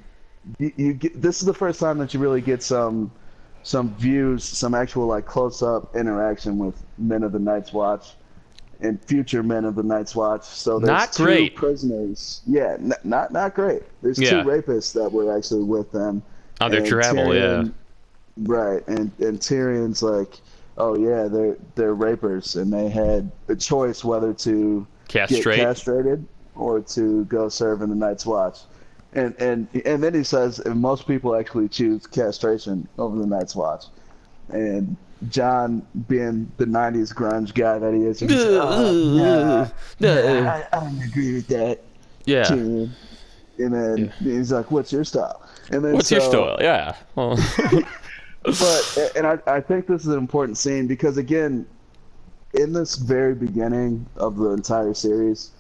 [0.59, 3.11] you, you get, this is the first time that you really get some
[3.65, 8.15] some views, some actual like close up interaction with men of the Night's Watch
[8.83, 10.45] and future men of the Night's Watch.
[10.45, 11.55] So there's Not two great.
[11.57, 12.41] prisoners.
[12.47, 13.83] Yeah, n- not not great.
[14.03, 14.43] There's Yeah.
[14.43, 16.23] two rapists that were actually with them.
[16.61, 17.65] Oh, On their and travel, yeah.
[18.43, 20.41] Right, and and Tyrion's like,
[20.79, 25.57] oh yeah, they're they're rapers, and they had a choice whether to Castrate.
[25.57, 28.61] get castrated or to go serve in the Night's Watch,
[29.13, 33.55] and and and then he says and most people actually choose castration over the Night's
[33.57, 33.87] Watch,
[34.51, 34.97] and
[35.29, 39.69] Jon, being the '90s grunge guy that he is, he's, oh, nah,
[40.01, 40.43] No.
[40.43, 41.81] nah, I, I don't agree with that,
[42.25, 42.45] Yeah.
[42.45, 42.91] Tyrion.
[43.59, 46.57] And then he's like, "What's your style?" And then What's your style?
[46.61, 46.95] Yeah.
[47.15, 47.37] Well,
[48.43, 51.67] but and I, I think this is an important scene because again
[52.55, 55.51] in this very beginning of the entire series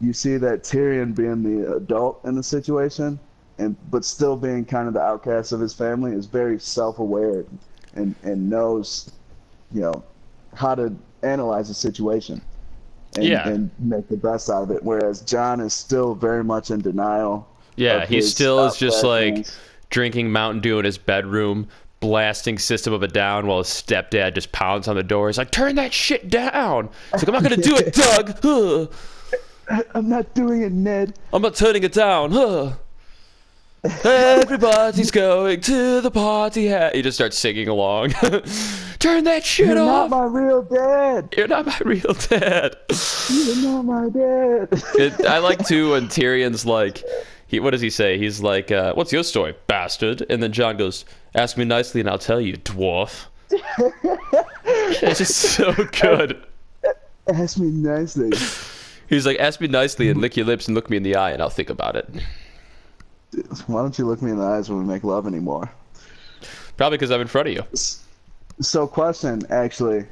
[0.00, 3.18] you see that Tyrion being the adult in the situation
[3.58, 7.44] and but still being kind of the outcast of his family is very self-aware
[7.94, 9.10] and and knows
[9.72, 10.02] you know
[10.54, 12.40] how to analyze the situation
[13.16, 13.48] and, Yeah.
[13.48, 17.46] and make the best out of it whereas Jon is still very much in denial
[17.76, 19.58] yeah, he still is just like things.
[19.88, 21.66] drinking Mountain Dew in his bedroom,
[22.00, 25.28] blasting System of a Down while his stepdad just pounds on the door.
[25.28, 27.94] He's like, "Turn that shit down." He's like, "I'm not gonna do it,
[28.42, 28.92] Doug.
[29.94, 32.32] I'm not doing it Ned I'm not turning it down.
[33.82, 36.68] Everybody's going to the party.
[36.68, 36.90] Ha-.
[36.92, 38.10] He just starts singing along.
[38.98, 40.10] Turn that shit off!
[40.10, 42.76] you're not my real dad You're not my real dad.
[43.30, 44.82] You're not my dad.
[44.98, 47.02] It, I like too when Tyrion's like,
[47.46, 48.18] he what does he say?
[48.18, 52.10] He's like, uh, "What's your story, bastard?" And then Jon goes, "Ask me nicely, and
[52.10, 56.44] I'll tell you, dwarf." it's just so good.
[57.26, 58.30] Ask me nicely.
[59.08, 61.32] He's like, "Ask me nicely and lick your lips and look me in the eye,
[61.32, 62.08] and I'll think about it."
[63.66, 65.70] Why don't you look me in the eyes when we make love anymore?
[66.76, 67.64] Probably because I'm in front of you.
[68.60, 70.06] So, question actually,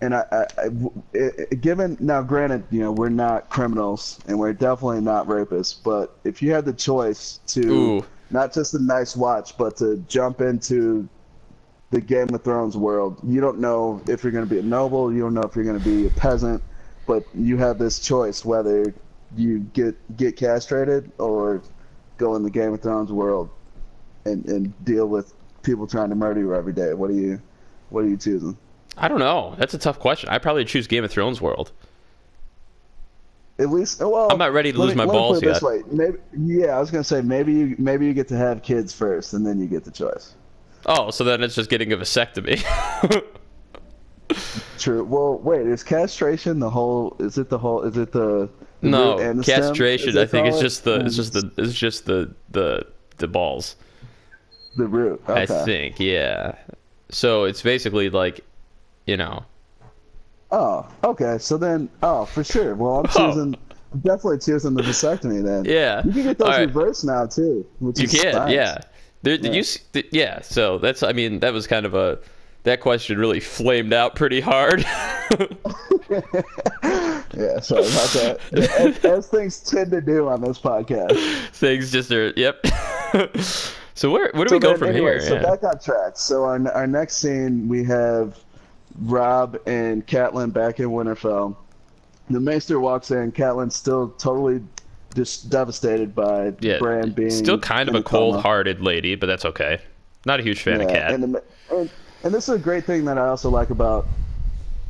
[0.00, 0.68] and I, I,
[1.14, 6.18] I- given now, granted, you know, we're not criminals and we're definitely not rapists, but
[6.24, 8.04] if you had the choice to Ooh.
[8.30, 11.08] not just a Night's Watch, but to jump into
[11.90, 15.12] the Game of Thrones world, you don't know if you're going to be a noble,
[15.12, 16.62] you don't know if you're going to be a peasant,
[17.06, 18.94] but you have this choice whether
[19.36, 21.62] you get get castrated or
[22.18, 23.48] go in the Game of Thrones world
[24.24, 26.92] and, and deal with people trying to murder you every day.
[26.94, 27.40] What are you
[27.90, 28.56] what are you choosing?
[28.96, 29.54] I don't know.
[29.58, 30.28] That's a tough question.
[30.28, 31.72] I probably choose Game of Thrones world.
[33.60, 35.68] At least, well, I'm not ready to lose me- my balls put it this yet.
[35.68, 35.82] way.
[35.90, 39.32] Maybe, yeah, I was gonna say maybe you maybe you get to have kids first,
[39.32, 40.34] and then you get the choice.
[40.86, 42.62] Oh, so then it's just getting a vasectomy.
[44.78, 45.02] True.
[45.04, 47.16] Well, wait, is castration the whole?
[47.18, 47.82] Is it the whole?
[47.82, 48.48] Is it the?
[48.80, 50.16] The no, and the stem, castration.
[50.18, 51.58] I think it's just the it's just the mm.
[51.58, 52.86] it's just the the
[53.18, 53.76] the balls.
[54.76, 55.20] the root.
[55.28, 55.42] Okay.
[55.42, 56.54] I think, yeah.
[57.10, 58.44] So it's basically like,
[59.06, 59.44] you know,
[60.50, 61.36] Oh, okay.
[61.38, 62.74] So then, oh, for sure.
[62.74, 63.32] Well, I'm Oh.
[63.32, 63.56] choosing.
[63.92, 65.64] I'm definitely choosing the vasectomy then.
[65.64, 66.02] yeah.
[66.04, 66.60] You can get those All right.
[66.68, 68.52] reversed now too, which You is can, nice.
[68.52, 68.78] yeah.
[69.22, 69.62] There, did you?
[69.62, 69.80] See,
[70.12, 70.40] yeah.
[70.42, 71.02] So that's.
[71.02, 72.18] I mean, that was kind of a.
[72.68, 74.84] That question really flamed out pretty hard.
[76.10, 78.38] Yeah, sorry about that.
[78.52, 81.12] as, as things tend to do on this podcast.
[81.50, 82.32] Things just are.
[82.36, 82.66] Yep.
[83.94, 85.20] so where where do So we go then, from anyway, here?
[85.20, 85.42] So Yeah.
[85.42, 86.16] back on track.
[86.16, 88.38] So our our next scene we have
[89.02, 91.54] Robb and Catelyn back in Winterfell.
[92.30, 93.30] The Maester walks in.
[93.32, 94.62] Catelyn's still totally
[95.14, 96.78] just devastated by yeah.
[96.78, 99.80] Bran being Still kind of a cold-hearted lady, but that's okay.
[100.26, 101.12] Not a huge fan of Cat.
[101.12, 101.90] And, the, and
[102.24, 104.06] and this is a great thing that I also like about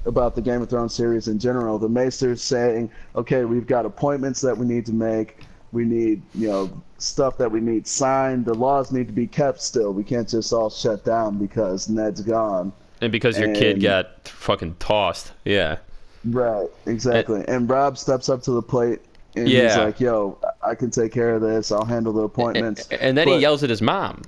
[0.06, 1.78] about the Game of Thrones series in general.
[1.78, 5.40] The Maesters saying, "Okay, we've got appointments that we need to make.
[5.72, 8.46] We need, you know, stuff that we need signed.
[8.46, 9.92] The laws need to be kept still.
[9.92, 14.74] We can't just all shut down because Ned's gone." and because your kid got fucking
[14.80, 15.32] tossed.
[15.44, 15.76] Yeah.
[16.24, 17.44] Right, exactly.
[17.46, 18.98] And, Robb steps up to the plate
[19.36, 19.84] and he's Yeah.
[19.84, 21.70] like, "Yo, I can take care of this.
[21.70, 24.22] I'll handle the appointments." And then he yells at his mom.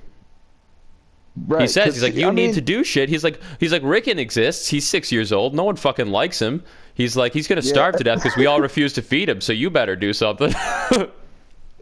[1.47, 3.07] Right, He says he's like, you I need mean, to do shit.
[3.09, 4.67] He's like, he's like, Rickon exists.
[4.67, 5.55] He's six years old.
[5.55, 6.61] No one fucking likes him.
[6.93, 9.39] He's like, he's gonna starve to death because we all refuse to feed him.
[9.39, 10.53] So you better do something.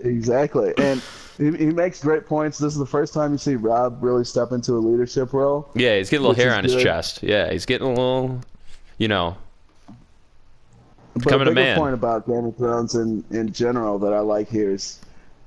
[0.01, 1.01] Exactly, and
[1.37, 2.57] he, he makes great points.
[2.57, 5.67] This is the first time you see Robb really step into a leadership role.
[5.75, 7.23] yeah, he's getting a little hair on his chest.
[7.23, 8.39] Yeah, he's getting a little,
[8.97, 9.35] you know,
[11.15, 11.77] But Becoming a a bigger man.
[11.77, 14.99] point about Game of Thrones in, in general that I like here is,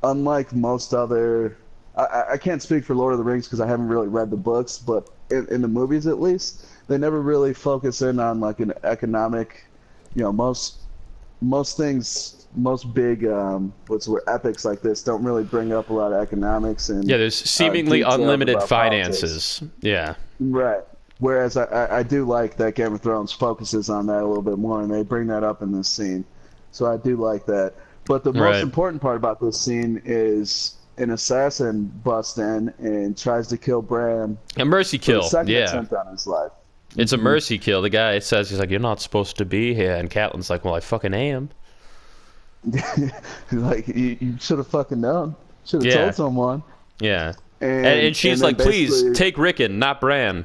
[0.02, 1.56] unlike most other,
[1.96, 4.36] I- I, can't speak for Lord of the Rings because I haven't really read the
[4.36, 8.60] books, but in, in the movies at least, they never really focus in on like
[8.60, 9.66] an economic,
[10.14, 10.78] you know, most
[11.42, 15.92] most things, most big, um, what's word, epics like this don't really bring up a
[15.92, 17.16] lot of economics and yeah.
[17.16, 19.62] There's seemingly details unlimited finances.
[19.80, 20.82] Yeah, Right.
[21.18, 24.42] Whereas I, I, I do like that Game of Thrones focuses on that a little
[24.42, 26.24] bit more, and they bring that up in this scene.
[26.72, 27.74] So I do like that.
[28.06, 28.50] But the Right.
[28.54, 33.80] most important part about this scene is an assassin busts in and tries to kill
[33.82, 35.22] Bran a mercy kill.
[35.22, 36.52] the second Yeah, attempt on his life.
[36.96, 37.80] it's a mercy kill.
[37.82, 40.74] The guy says he's like, you're not supposed to be here, and Catelyn's like, well,
[40.74, 41.48] I fucking am.
[43.52, 45.34] like you, you should have fucking known.
[45.64, 46.02] Should have Yeah.
[46.02, 46.62] told someone.
[47.00, 47.32] Yeah.
[47.60, 50.44] And, And, and she's then like, please take Rickon, not Bran.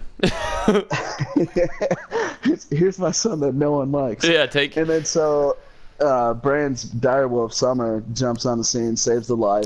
[2.43, 4.25] here's, here's my son that no one likes.
[4.27, 4.77] yeah, take.
[4.77, 5.57] And then so
[5.99, 9.65] uh, Bran's direwolf Summer jumps on the scene, saves the life.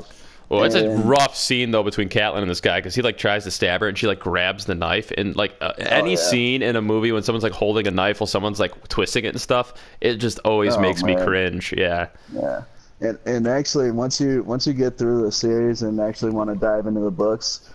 [0.52, 3.44] Well, it's a rough scene though between Catelyn and this guy because he like tries
[3.44, 6.16] to stab her and she like grabs the knife and like uh, any Oh, yeah.
[6.16, 9.28] scene in a movie when someone's like holding a knife while someone's like twisting it
[9.28, 11.72] and stuff, it just always Oh, makes me cringe.
[11.76, 12.62] Yeah, Yeah,
[13.00, 16.56] and and actually, once you once you get through the series and actually want to
[16.56, 17.70] dive into the books,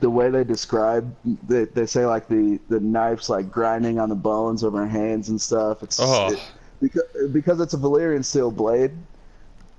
[0.00, 1.12] the way they describe
[1.48, 5.30] they, they say like the the knives like grinding on the bones of her hands
[5.30, 5.82] and stuff.
[5.82, 6.32] It's Oh.
[6.32, 6.40] it,
[6.80, 8.92] because because it's a Valyrian steel blade.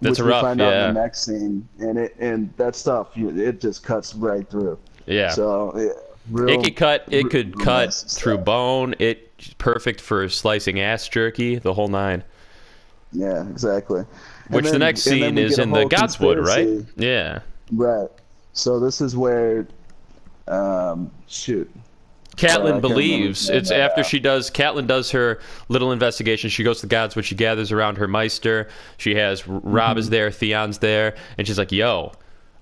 [0.01, 0.87] That's which rough, We find out yeah.
[0.89, 4.79] in the next scene, and it and that stuff it just cuts right through.
[5.05, 5.29] yeah.
[5.29, 5.89] So yeah,
[6.31, 7.05] real, it could cut.
[7.11, 8.45] It could cut through stuff.
[8.45, 8.95] bone.
[8.99, 11.57] It perfect for slicing ass jerky.
[11.57, 12.23] The whole nine.
[13.11, 14.05] Yeah, exactly.
[14.49, 16.85] Which the next scene is in the Godswood, right?
[16.97, 17.39] Yeah.
[17.71, 18.09] Right.
[18.53, 19.67] So this is where,
[20.47, 21.69] um, shoot.
[22.37, 24.03] Catelyn can't believes it's no, after no.
[24.07, 24.49] she does.
[24.49, 25.39] Catelyn does her
[25.69, 26.49] little investigation.
[26.49, 28.69] She goes to the gods, but she gathers around her Maester.
[28.97, 29.99] She has Robb Mm-hmm.
[29.99, 32.13] is there, Theon's there, and she's like, "Yo,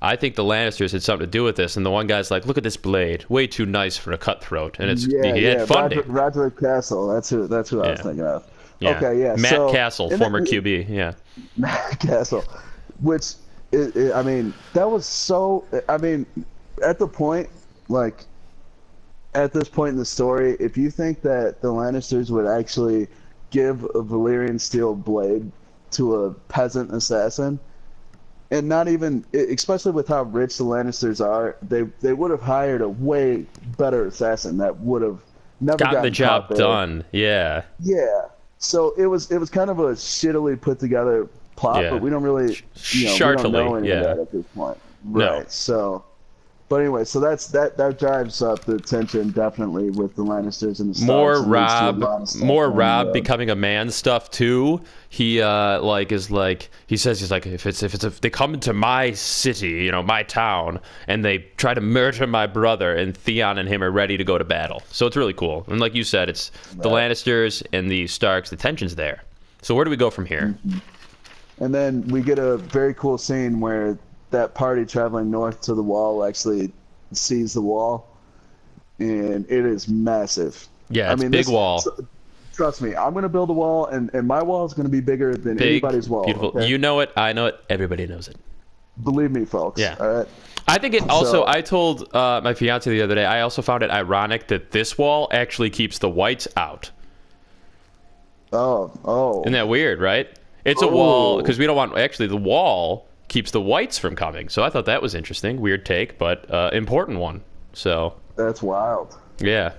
[0.02, 2.46] I think the Lannisters had something to do with this." And the one guy's like,
[2.48, 5.66] "Look at this blade, way too nice for a cutthroat." And it's Yeah, he yeah.
[5.66, 6.00] funding.
[6.00, 7.08] Roger, Roger Cassel.
[7.08, 7.48] That's who.
[7.48, 8.44] That's who I was thinking of.
[8.80, 8.98] yeah.
[8.98, 9.20] Okay.
[9.22, 9.36] Yeah.
[9.36, 10.90] Matt so, Castle, former QB.
[10.90, 11.14] Yeah,
[11.58, 12.44] Matt Cassel,
[13.02, 13.34] which
[13.72, 15.64] i i I mean, that was so.
[15.88, 16.26] I mean,
[16.84, 17.48] at the point,
[17.88, 18.26] like,
[19.34, 23.08] at this point in the story, if you think that the Lannisters would actually
[23.52, 25.52] give a Valyrian steel blade
[25.92, 27.60] to a peasant assassin,
[28.52, 32.82] and not even, especially with how rich the Lannisters are, they they would have hired
[32.82, 33.46] a way
[33.78, 35.20] better assassin that would have
[35.62, 37.04] never got gotten the job done.
[37.12, 38.26] Yeah, Yeah.
[38.58, 41.92] So it was it was kind of a shittily put together plot, Yeah.
[41.92, 42.58] but we don't really
[42.92, 43.94] you know, we don't know any yeah.
[43.96, 44.78] of that at this point.
[45.04, 45.38] No.
[45.38, 45.52] Right.
[45.52, 46.04] So
[46.70, 50.92] but anyway, so that's that that drives up the tension definitely with the Lannisters and
[50.92, 51.02] the Starks.
[51.02, 53.90] more and leads to a Robb, lot of stuff more the Robb becoming a man
[53.90, 54.80] stuff too.
[55.10, 58.30] He uh like is like he says he's like if it's if it's if they
[58.30, 62.96] come into my city, you know, my town, and they try to murder my brother,
[62.96, 64.84] and Theon and him are ready to go to battle.
[64.92, 65.66] So it's really cool.
[65.68, 68.52] And like you said, it's the Lannisters and the Starks.
[68.52, 69.24] The tension's there.
[69.64, 70.56] So where do we go from here?
[71.60, 73.98] And then we get a very cool scene where
[74.32, 76.72] that party traveling north to the wall actually
[77.12, 78.08] sees the wall,
[79.00, 80.68] and it is massive.
[80.90, 81.84] Yeah, I mean, big this- wall.
[82.54, 85.36] trust me, I'm gonna build a wall, and, and my wall is gonna be bigger
[85.36, 86.26] than Big, anybody's wall.
[86.26, 86.50] beautiful.
[86.50, 86.68] okay?
[86.68, 87.12] You know it.
[87.16, 87.60] I know it.
[87.70, 88.36] Everybody knows it.
[89.04, 89.80] Believe me, folks.
[89.80, 89.96] Yeah.
[90.00, 90.28] All right.
[90.68, 91.32] I think it also.
[91.32, 93.26] So- I told uh, my fiance the other day.
[93.26, 96.92] I also found it ironic that this wall actually keeps the whites out.
[98.52, 99.42] Oh, oh.
[99.42, 100.28] Isn't that weird, right?
[100.66, 101.38] It's a wall Oh.
[101.42, 101.98] because we don't want.
[101.98, 104.50] Actually, the wall keeps the whites from coming.
[104.50, 105.62] So I thought that was interesting.
[105.62, 107.42] Weird take, but uh, important one.
[107.74, 109.18] So That's wild.
[109.40, 109.74] yeah,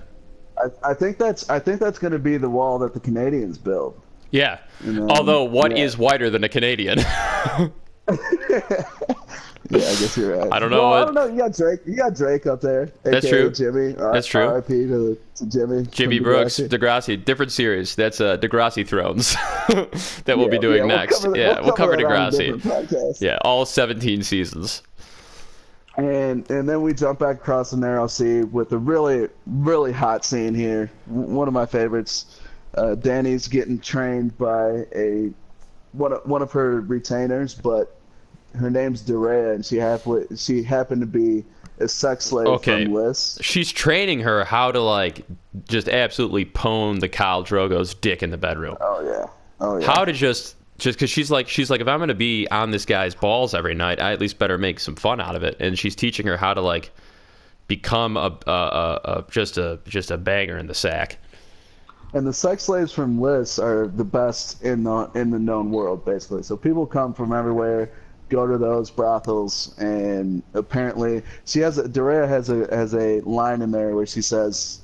[0.57, 4.01] I, I think that's I think that's gonna be the wall that the Canadians build.
[4.31, 4.59] yeah.
[4.83, 5.99] know, Although, what is yeah.
[6.01, 6.99] whiter than a Canadian?
[9.69, 10.51] Yeah, I guess you're right.
[10.51, 11.25] I don't know Well, I don't know.
[11.25, 11.79] You got Drake.
[11.85, 12.91] You got Drake up there.
[13.03, 13.51] That's true.
[13.51, 13.95] Jimmy.
[13.95, 14.45] R- That's true.
[14.45, 14.67] R.I.P.
[14.87, 15.85] to, to Jimmy.
[15.91, 16.67] Jimmy Brooks, Degrassi.
[16.69, 17.95] Degrassi, different series.
[17.95, 19.33] That's uh, Degrassi Thrones
[20.25, 21.21] that we'll be doing yeah, we'll next.
[21.23, 23.21] cover- yeah, we'll cover, on a Degrassi.
[23.21, 24.81] Yeah, all 17 seasons.
[25.97, 30.23] And and then we jump back across the narrow sea with a really really hot
[30.23, 30.89] scene here.
[31.05, 32.39] One of my favorites.
[32.73, 35.31] Uh, Dany's getting trained by a
[35.91, 37.97] one of, one of her retainers, but
[38.55, 41.45] her name's Doreah, and she half she happened to be
[41.79, 42.85] a sex slave Okay.
[42.85, 43.39] from Lys.
[43.41, 45.25] She's training her how to like
[45.67, 48.77] just absolutely pwn the Khal Drogo's dick in the bedroom.
[48.79, 49.27] Oh yeah.
[49.59, 49.85] Oh yeah.
[49.85, 52.85] How to just just because she's like she's like if I'm gonna be on this
[52.85, 55.57] guy's balls every night, I at least better make some fun out of it.
[55.59, 56.91] And she's teaching her how to like
[57.67, 61.17] become a, a, a, a just a just a banger in the sack.
[62.13, 66.03] And the sex slaves from Lys are the best in the in the known world,
[66.03, 66.43] basically.
[66.43, 67.89] So people come from everywhere,
[68.31, 73.61] go to those brothels, and apparently she has a Doreah has a has a line
[73.61, 74.79] in there where she says,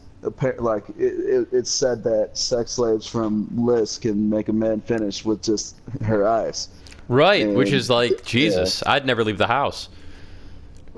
[0.60, 5.26] like it, it, it's said that sex slaves from Lys can make a man finish
[5.26, 6.68] with just her eyes.
[7.08, 8.84] Right, which is like Jesus.
[8.86, 9.90] I'd never leave the house.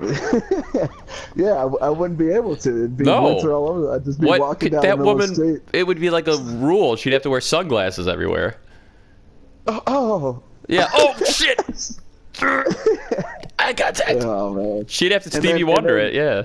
[1.36, 2.68] yeah, I wouldn't be able to.
[2.70, 3.22] It'd be No.
[3.34, 3.94] winter all over.
[3.94, 5.34] I'd just be What walking could down that the woman?
[5.34, 5.60] street.
[5.72, 6.96] It would be like a rule.
[6.96, 8.56] She'd have to wear sunglasses everywhere.
[9.66, 10.88] Oh, oh, Yeah.
[10.94, 11.90] Oh shit!
[13.58, 14.18] I got that.
[14.22, 14.86] oh man.
[14.86, 16.14] She'd have to And Stevie then- Wonder it.
[16.14, 16.44] Yeah.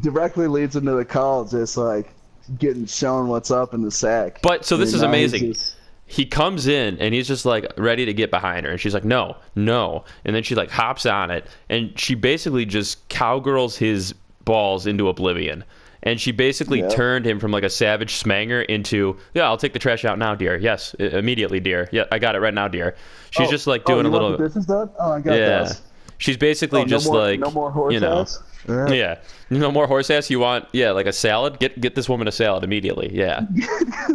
[0.00, 2.12] directly leads into the Khal, just like
[2.58, 4.40] getting shown what's up in the sack.
[4.42, 5.52] But so this And is now amazing.
[5.54, 8.92] just- He comes in and he's just like ready to get behind her, and she's
[8.92, 13.76] like, "No, no," and then she like hops on it, and she basically just cowgirls
[13.76, 14.14] his
[14.44, 15.64] balls into oblivion.
[16.04, 16.88] And she basically Yeah.
[16.88, 20.34] turned him from like a savage smanger into, yeah, I'll take the trash out now,
[20.34, 20.56] dear.
[20.56, 21.88] Yes, immediately, dear.
[21.92, 22.96] Yeah, I got it right now, dear.
[23.30, 24.90] She's Oh, just like oh, doing you a little, the dishes done?
[24.98, 25.58] Oh, I got yeah.
[25.64, 25.80] those.
[26.18, 28.40] She's basically Oh, no just more, like, no more horse you know, ass?
[28.68, 28.92] Yeah.
[28.92, 29.18] yeah,
[29.50, 30.30] no more horse ass.
[30.30, 31.58] You want, yeah, like a salad?
[31.58, 33.10] Get get this woman a salad immediately.
[33.12, 34.08] Yeah, Get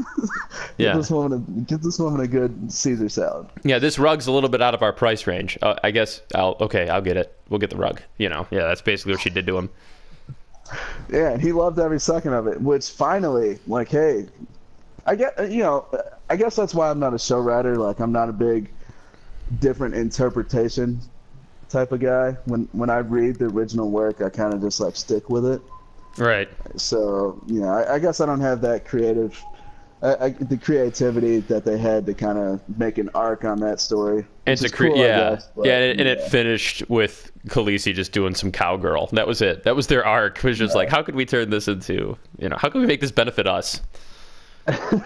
[0.78, 0.96] yeah.
[0.96, 3.48] this woman a, get this woman a good Caesar salad.
[3.64, 5.58] Yeah, this rug's a little bit out of our price range.
[5.62, 7.38] Uh, I guess I'll okay, I'll get it.
[7.50, 8.02] We'll get the rug.
[8.18, 9.70] You know, yeah, that's basically what she did to him.
[11.10, 12.62] Yeah, and he loved every second of it.
[12.62, 14.28] Which finally, like, hey,
[15.06, 15.86] I get you know,
[16.30, 17.76] I guess that's why I'm not a show writer.
[17.76, 18.72] Like, I'm not a big
[19.60, 21.00] different interpretation
[21.70, 22.32] type of guy.
[22.46, 25.62] When when I read the original work, I kind of just like stick with it.
[26.18, 26.50] Right.
[26.76, 29.42] So you know, I, I guess I don't have that creative,
[30.02, 33.80] I, I, the creativity that they had to kind of make an arc on that
[33.80, 34.26] story.
[34.46, 36.88] And which to is cre- cool, I yeah, guess, but, yeah, and, and it finished
[36.88, 39.08] with Khaleesi just doing some cowgirl.
[39.14, 39.64] That was it.
[39.64, 40.44] That was their arc.
[40.44, 43.02] Was just like, how could we turn this into, you know, how can we make
[43.02, 43.82] this benefit us?
[44.68, 45.04] and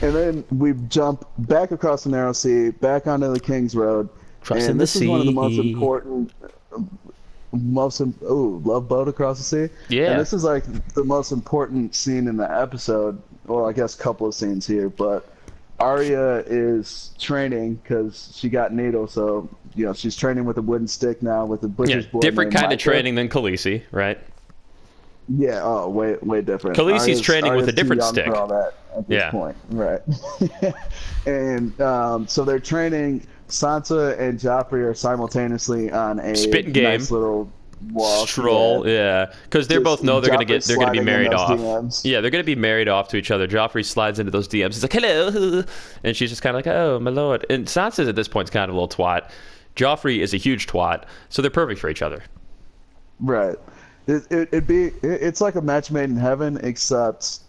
[0.00, 4.08] then we jump back across the narrow sea, back onto the King's Road.
[4.40, 6.32] Crossing and the this is one of the most important,
[7.52, 9.74] most im- oh, love boat across the sea.
[9.88, 10.10] Yeah.
[10.10, 10.64] And this is like
[10.94, 13.22] the most important scene in the episode.
[13.48, 15.28] Well, I guess a couple of scenes here, but
[15.80, 20.88] Arya is training because she got needle, so you know she's training with a wooden
[20.88, 22.20] stick now with a Yeah, butcher's boy.
[22.20, 24.18] different named kind of training than Khaleesi, right?
[25.28, 26.76] Yeah, oh, way way different.
[26.76, 28.28] Khaleesi's Arya's- training with a Arya's different stick.
[28.28, 29.30] All that at this Yeah.
[29.30, 30.00] point, right?
[31.26, 33.26] and um, so they're training.
[33.48, 36.84] Sansa and Joffrey are simultaneously on a Spitting game.
[36.84, 37.50] nice little
[37.92, 38.28] walk.
[38.28, 41.58] Stroll, yeah, because they Just both know they're gonna get they're gonna be married off.
[41.58, 42.04] DMs.
[42.04, 43.46] Yeah, they're gonna be married off to each other.
[43.46, 44.74] Joffrey slides into those DMs.
[44.74, 45.64] He's like, "Hello,"
[46.04, 48.50] and she's just kind of like, "Oh, my lord." And Sansa at this point is
[48.50, 49.30] kind of a little twat.
[49.76, 52.22] Joffrey is a huge twat, so they're perfect for each other.
[53.20, 53.56] Right.
[54.06, 54.86] It, it, it'd be.
[54.86, 57.40] It, it's like a match made in heaven, except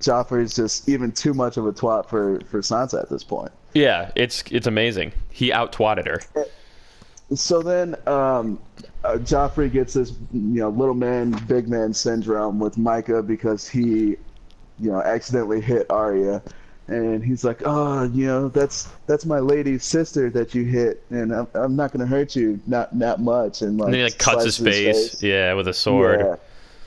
[0.00, 3.52] Joffrey's just even too much of a twat for for Sansa at this point.
[3.74, 5.12] Yeah, it's it's amazing.
[5.30, 6.46] He out twatted her.
[7.34, 8.60] So then, um,
[9.04, 14.16] uh, Joffrey gets this, you know, little man, big man syndrome with Mycah because he,
[14.80, 16.42] you know, accidentally hit Arya,
[16.88, 21.32] and he's like, "Oh, you know, that's that's my lady's sister that you hit, and
[21.34, 24.44] I'm, I'm not gonna hurt you, not not much." And like, And he like cuts
[24.44, 26.20] his slices face, yeah, with a sword.
[26.20, 26.36] Yeah.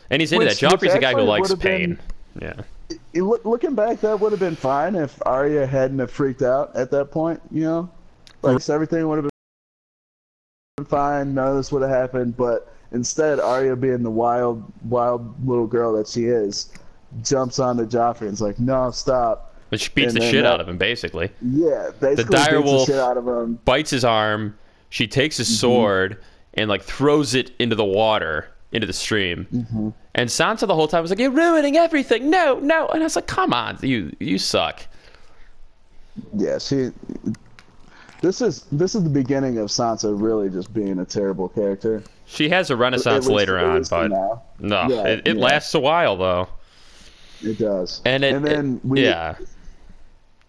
[0.09, 0.71] And he's into Which- that.
[0.71, 1.99] Joffrey's a guy who likes pain.
[2.39, 2.97] been- Yeah.
[3.13, 6.75] It- look- looking back, that would have been fine if Arya hadn't have freaked out
[6.75, 7.41] at that point.
[7.51, 7.89] You know,
[8.41, 9.29] like so everything would have been
[10.87, 11.33] fine.
[11.33, 12.37] None of this would have happened.
[12.37, 16.69] But instead, Arya, being the wild, wild little girl that she is,
[17.23, 20.53] jumps onto Joffrey and is like, "No, stop!" But she beats And the shit that-
[20.53, 21.29] out of him, basically.
[21.41, 23.59] Yeah, basically dire beats wolf- the shit out of him.
[23.65, 24.57] bites his arm.
[24.89, 25.55] She takes his Mm-hmm.
[25.55, 26.17] sword
[26.53, 29.47] and like throws it into the water, into the stream.
[29.53, 29.89] Mm-hmm.
[30.15, 32.29] And Sansa the whole time was like, "You're ruining everything.
[32.29, 34.81] No, no." And I was like, "Come on, you you suck."
[36.35, 36.91] Yeah, she.
[38.21, 42.03] This is this is the beginning of Sansa really just being a terrible character.
[42.25, 44.09] She has a renaissance least- later on, but
[44.59, 45.43] no, Yeah, it, it yeah.
[45.43, 46.47] lasts a while though.
[47.41, 48.01] It does.
[48.05, 49.35] And it, then it- we yeah,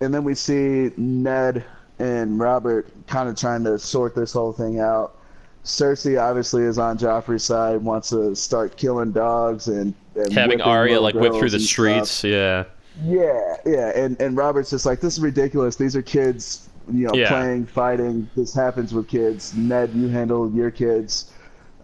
[0.00, 1.64] and then we see Ned
[1.98, 5.16] and Robert kind of trying to sort this whole thing out.
[5.64, 11.00] Cersei obviously is on Joffrey's side, wants to start killing dogs and, and having Arya
[11.00, 12.06] like whip through the and stuff.
[12.08, 12.24] streets.
[12.24, 12.64] Yeah,
[13.04, 15.76] Yeah, yeah, and and Robert's just like, this is ridiculous.
[15.76, 17.28] These are kids, you know, Yeah.
[17.28, 18.28] playing, fighting.
[18.36, 19.54] This happens with kids.
[19.56, 21.32] Ned, you handle your kids.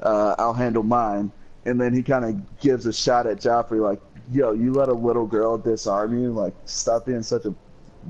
[0.03, 1.31] Uh, I'll handle mine.
[1.67, 4.01] And then he kind of gives a shot at Joffrey, like,
[4.33, 6.31] yo, you let a little girl disarm you.
[6.31, 7.55] Like, stop being such a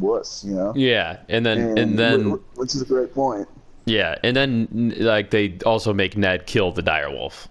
[0.00, 0.72] wuss, you know.
[0.74, 3.46] yeah, and then and, then wh- wh- which is a great point.
[3.86, 7.46] yeah, and then like they also make Ned kill the direwolf.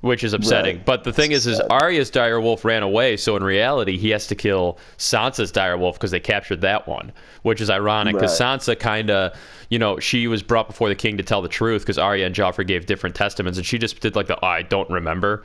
[0.00, 0.84] Which is upsetting, Right.
[0.86, 1.58] but the thing is, is.
[1.58, 6.20] Arya's direwolf ran away, so in reality, he has to kill Sansa's direwolf because they
[6.20, 7.10] captured that one,
[7.42, 8.60] which is ironic because Right.
[8.60, 9.32] Sansa kind of,
[9.70, 12.34] you know, she was brought before the king to tell the truth because Arya and
[12.34, 15.42] Joffrey gave different testaments, and she just did like the oh, I don't remember,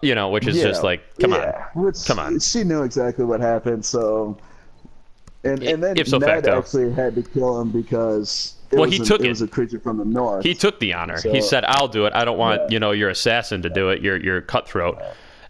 [0.00, 2.40] you know, which is just like, come yeah, on, which- come on.
[2.40, 4.38] She knew exactly what happened, so.
[5.44, 6.58] And, and then Ipso Ned facto.
[6.58, 9.28] actually had to kill him because Well, he a, took it it.
[9.30, 10.44] was a creature from the north.
[10.44, 11.20] He took the honor.
[11.20, 12.12] he said, "I'll do it.
[12.14, 12.68] I don't want Yeah.
[12.70, 14.02] you know your assassin to do it.
[14.02, 14.98] Your your cutthroat."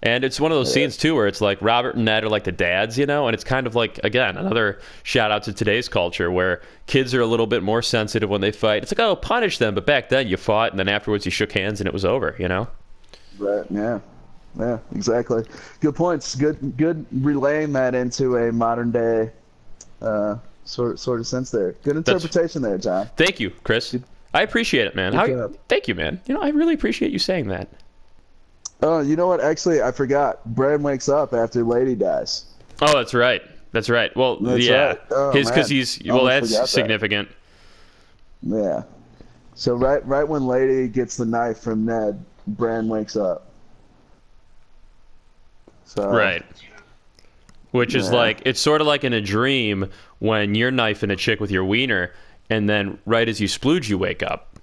[0.02, 2.44] And it's one of those scenes too where it's like Robert and Ned are like
[2.44, 5.88] the dads, you know, and it's kind of like again another shout out to today's
[5.88, 8.82] culture where kids are a little bit more sensitive when they fight.
[8.82, 11.52] It's like oh punish them, but back then you fought and then afterwards you shook
[11.52, 12.68] hands and it was over, you know.
[13.38, 14.00] Right, yeah.
[14.58, 15.44] Yeah, exactly.
[15.80, 16.34] Good points.
[16.34, 19.30] Good good relaying that into a modern day
[20.02, 21.72] uh, sort sort of sense there.
[21.82, 23.08] Good interpretation there, John.
[23.16, 23.96] Thank you, Chris.
[24.32, 25.12] I appreciate it, man.
[25.12, 26.20] How, thank you, man.
[26.26, 27.68] You know I really appreciate you saying that.
[28.82, 29.40] Oh, you know what?
[29.40, 30.44] Actually, I forgot.
[30.44, 32.46] Bran wakes up after Lady dies.
[32.82, 33.42] Oh, that's right.
[33.72, 34.14] That's right.
[34.16, 35.00] Well, That's yeah, right.
[35.10, 36.68] Oh, his because he's well, that's forgot that.
[36.68, 37.28] significant.
[38.42, 38.82] Yeah.
[39.54, 43.46] So right right when Lady gets the knife from Ned, Bran wakes up.
[45.84, 46.44] So Right.
[47.70, 49.90] Which is like it's sort of like in a dream
[50.24, 52.10] when you're knifing a chick with your wiener,
[52.48, 54.56] and then right as you splooge, you wake up.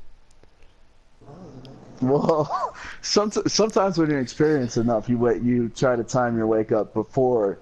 [2.02, 5.44] Well, some, sometimes when you're experienced enough, you wait.
[5.44, 7.60] You try to time your wake up before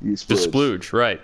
[0.00, 0.46] you The splooge.
[0.52, 1.20] splooge, right?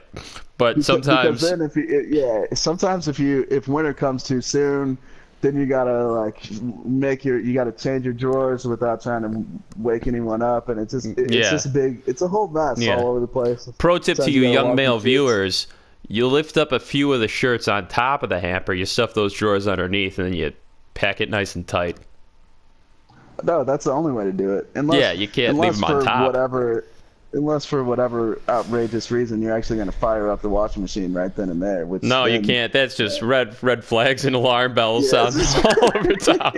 [0.58, 4.40] But sometimes, because then if you it- yeah, sometimes if you if winter comes too
[4.40, 4.98] soon,
[5.40, 6.50] then you gotta like
[6.84, 9.44] make your you gotta change your drawers without trying to
[9.76, 11.50] wake anyone up, and it's just it- it's Yeah.
[11.50, 12.96] just a big it's a whole mess Yeah.
[12.96, 13.68] all over the place.
[13.78, 15.74] pro tip to Sometimes you young male viewers kids.
[16.08, 19.14] You lift up a few of the shirts on top of the hamper, you stuff
[19.14, 20.52] those drawers underneath, and then you
[20.94, 21.96] pack it nice and tight.
[23.44, 24.70] No, that's the only way to do it.
[24.74, 26.26] Unless, Yeah, you can't leave them on top.
[26.26, 26.84] Whatever,
[27.32, 31.34] unless for whatever outrageous reason you're actually going to fire up the washing machine right
[31.34, 31.86] then and there.
[31.86, 32.72] Which No, you can't.
[32.72, 36.54] That's just red red flags and alarm bells sounds all over top.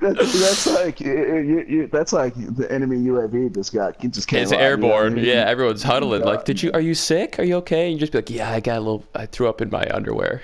[0.00, 4.42] That's, that's like you, you, you, that's like the enemy UAV just got just came.
[4.42, 5.18] It's up, you know airborne.
[5.18, 6.20] Yeah, everyone's huddling.
[6.22, 6.26] Yeah.
[6.26, 6.70] Like, did you?
[6.72, 7.38] Are you sick?
[7.38, 7.84] Are you okay?
[7.86, 9.04] And you just be like, yeah, I got a little.
[9.14, 10.42] I threw up in my underwear.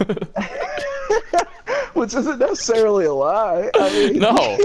[2.00, 3.70] Which isn't necessarily a lie.
[3.74, 4.58] I mean, no,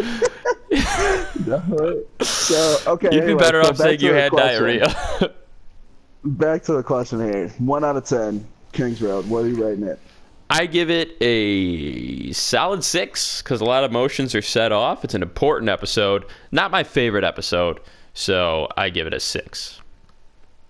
[1.47, 2.03] no.
[2.21, 3.07] So okay.
[3.11, 4.63] you'd be anyway, better so off saying you had question.
[4.63, 5.33] diarrhea.
[6.23, 7.49] Back to the question here.
[7.59, 8.45] One out of ten.
[8.73, 9.27] Kings Road.
[9.27, 9.99] What are you rating it?
[10.49, 15.05] I give it a solid six because a lot of emotions are set off.
[15.05, 17.79] It's an important episode, not my favorite episode,
[18.13, 19.79] so I give it a six.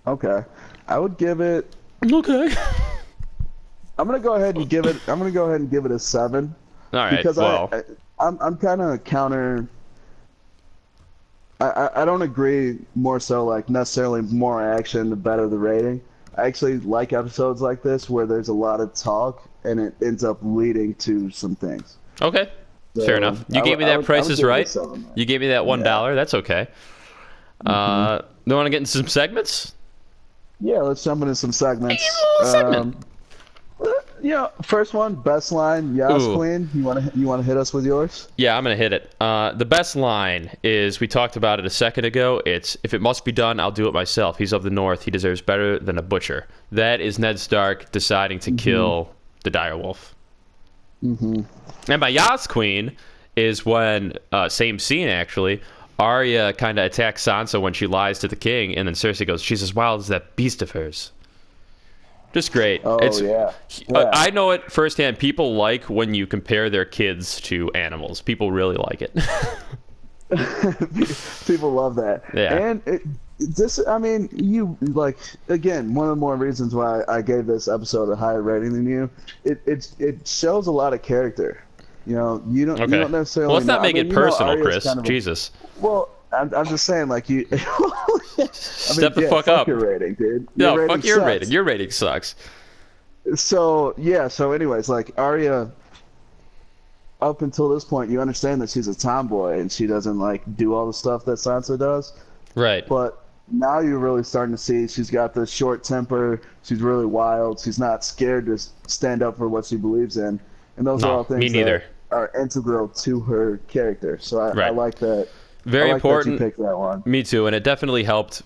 [0.06, 0.44] Okay.
[0.88, 1.76] I would give it
[2.12, 2.54] Okay.
[4.02, 4.96] I'm gonna go ahead and give it.
[5.08, 6.56] I'm gonna go ahead and give it a seven
[6.92, 7.18] All right.
[7.18, 7.82] because well, I, I,
[8.28, 9.68] I'm I'm kind of counter.
[11.60, 16.02] I, I I don't agree more so like necessarily more action the better the rating.
[16.36, 20.24] I actually like episodes like this where there's a lot of talk and it ends
[20.24, 21.98] up leading to some things.
[22.24, 22.50] okay.
[22.96, 23.46] So, Fair enough.
[23.50, 24.68] You I gave me that I Price is Right.
[24.68, 25.06] seven.
[25.14, 25.86] You gave me that one Yeah.
[25.86, 26.16] Mm-hmm.
[26.16, 26.68] That's okay.
[27.66, 29.76] Uh, do you want to get into some segments?
[30.60, 32.04] Yeah, let's jump into some segments.
[32.42, 33.06] Little segment.
[33.82, 36.36] Um, yeah, first one, best line, Yas Ooh.
[36.36, 36.70] Queen.
[36.74, 38.28] You want to you want to hit us with yours?
[38.38, 39.16] Yeah, I'm gonna hit it.
[39.20, 42.42] Uh, the best line is we talked about it a second ago.
[42.46, 44.38] It's if it must be done, I'll do it myself.
[44.38, 45.04] He's of the North.
[45.04, 46.48] He deserves better than a butcher.
[46.72, 49.12] That is Ned Stark deciding to kill
[49.44, 50.14] the direwolf.
[51.04, 51.42] Mm-hmm.
[51.92, 52.96] And my Yas Queen
[53.36, 55.62] is when uh, same scene actually.
[55.98, 59.42] Arya kind of attacks Sansa when she lies to the king, and then Cersei goes,
[59.42, 61.12] "She's as wild as that beast of hers."
[62.34, 62.82] Just great.
[62.86, 63.30] Oh it's, yeah.
[63.30, 63.54] uh,
[63.88, 64.10] Yeah.
[64.14, 65.20] I know it firsthand.
[65.20, 68.22] People like when you compare their kids to animals.
[68.22, 69.14] People really like it.
[71.46, 72.24] People love that.
[72.34, 72.56] Yeah.
[72.56, 73.02] And it,
[73.40, 75.18] this, I mean, you like
[75.50, 78.88] again one of the more reasons why I gave this episode a higher rating than
[78.88, 79.10] you.
[79.44, 81.64] It it it shows a lot of character.
[82.06, 82.92] You know, you don't Okay.
[82.96, 83.48] you don't necessarily.
[83.50, 84.84] well, let's not know- make I mean, it personal, Chris.
[84.86, 85.52] kind of a- Jesus.
[85.80, 87.46] well, I'm, I'm just saying, like you.
[87.52, 89.68] I mean, Step the yeah, fuck up.
[89.68, 90.48] Your rating, dude.
[90.56, 91.28] No, Your fuck rating your sucks.
[91.28, 91.52] rating.
[91.52, 92.36] Your rating sucks.
[93.36, 95.70] So yeah, so anyways, like Arya,
[97.22, 100.74] up until this point, you understand that she's a tomboy and she doesn't like do
[100.74, 102.14] all the stuff that Sansa does.
[102.56, 102.88] Right.
[102.88, 106.42] But now you're really starting to see she's got the short temper.
[106.64, 107.60] She's really wild.
[107.60, 108.58] She's not scared to
[108.88, 110.40] stand up for what she believes in,
[110.78, 111.84] and those No, are all things me neither.
[112.10, 114.18] that are integral to her character.
[114.20, 115.28] So I, I like that.
[115.66, 116.40] Very like important.
[116.40, 117.04] That you picked that one.
[117.06, 118.42] Me too, and it definitely helped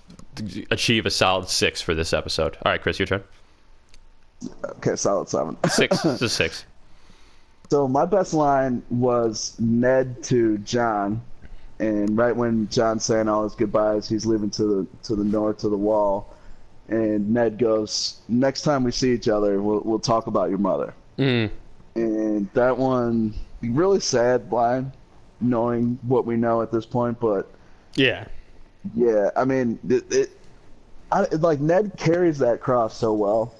[0.72, 2.58] achieve a solid six for this episode.
[2.66, 3.24] All right, Chris, your turn.
[4.78, 5.58] Okay, solid seven.
[5.70, 6.04] Six.
[6.22, 6.66] is six.
[7.70, 11.22] So my best line was Ned to Jon,
[11.80, 15.60] and right when Jon's saying all his goodbyes, he's leaving to the to the north
[15.60, 16.34] to the wall,
[16.90, 20.94] and Ned goes, "Next time we see each other, we'll we'll talk about your mother."
[21.18, 21.50] Mm.
[21.96, 24.92] And that one, really sad line,
[25.42, 27.20] knowing what we know at this point.
[27.20, 27.50] But
[27.96, 28.26] Yeah.
[28.94, 30.30] yeah, I mean, it, it
[31.12, 33.54] I, like Ned carries that cross so well,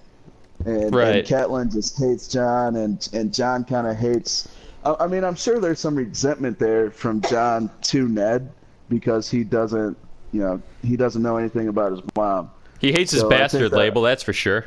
[0.66, 1.18] and, Right.
[1.18, 4.48] and Catelyn just hates Jon, and and Jon kind of hates.
[4.84, 8.52] I, I mean, I'm sure there's some resentment there from Jon to Ned
[8.90, 9.98] because he doesn't,
[10.32, 12.52] you know, he doesn't know anything about his mom.
[12.80, 14.66] He hates his So think bastard that- label, that's for sure.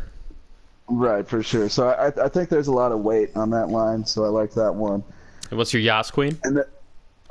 [0.91, 1.69] Right, for sure.
[1.69, 4.53] So I I think there's a lot of weight on that line, so I like
[4.55, 5.03] that one.
[5.51, 6.39] And what's your Yas Queen?
[6.45, 6.67] And the,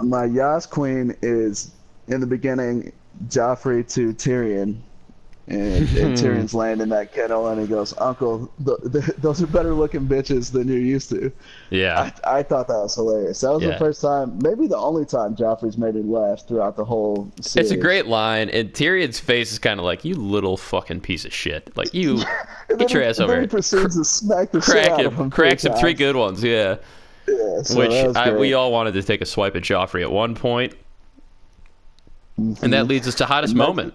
[0.02, 1.72] my Yas Queen is
[2.08, 2.91] in the beginning,
[3.28, 4.78] Joffrey to Tyrion.
[5.50, 6.26] And, and hmm.
[6.26, 10.06] Tyrion's laying in that kennel, and he goes, "Uncle, th- th- those are better looking
[10.06, 11.32] bitches than you're used to."
[11.70, 12.12] Yeah.
[12.26, 13.39] I, I thought that was hilarious.
[13.39, 13.70] That was Yeah.
[13.70, 17.72] the first time, maybe the only time Joffrey's made me laugh throughout the whole series.
[17.72, 21.24] It's a great line, and Tyrion's face is kind of like, you little fucking piece
[21.24, 21.72] of shit.
[21.78, 22.22] Like, you
[22.78, 23.48] get your he- ass over he here.
[23.48, 25.20] to smack the shit Crack out of him.
[25.22, 25.30] him.
[25.30, 26.76] Cracks him three good ones, yeah.
[27.28, 30.36] Yeah, so Which I, we all wanted to take a swipe at Joffrey at one
[30.36, 30.73] point.
[32.38, 32.69] And Mm-hmm.
[32.69, 33.93] that leads us to hottest And moment.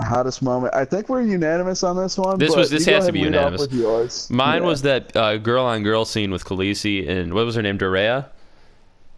[0.00, 0.74] hottest moment.
[0.74, 2.38] I think we're unanimous on this one.
[2.38, 4.28] This was- this has to be and unanimous.
[4.30, 4.68] Mine Yeah.
[4.68, 8.26] was that uh, girl on girl scene with Khaleesi and what was her name, Doreah?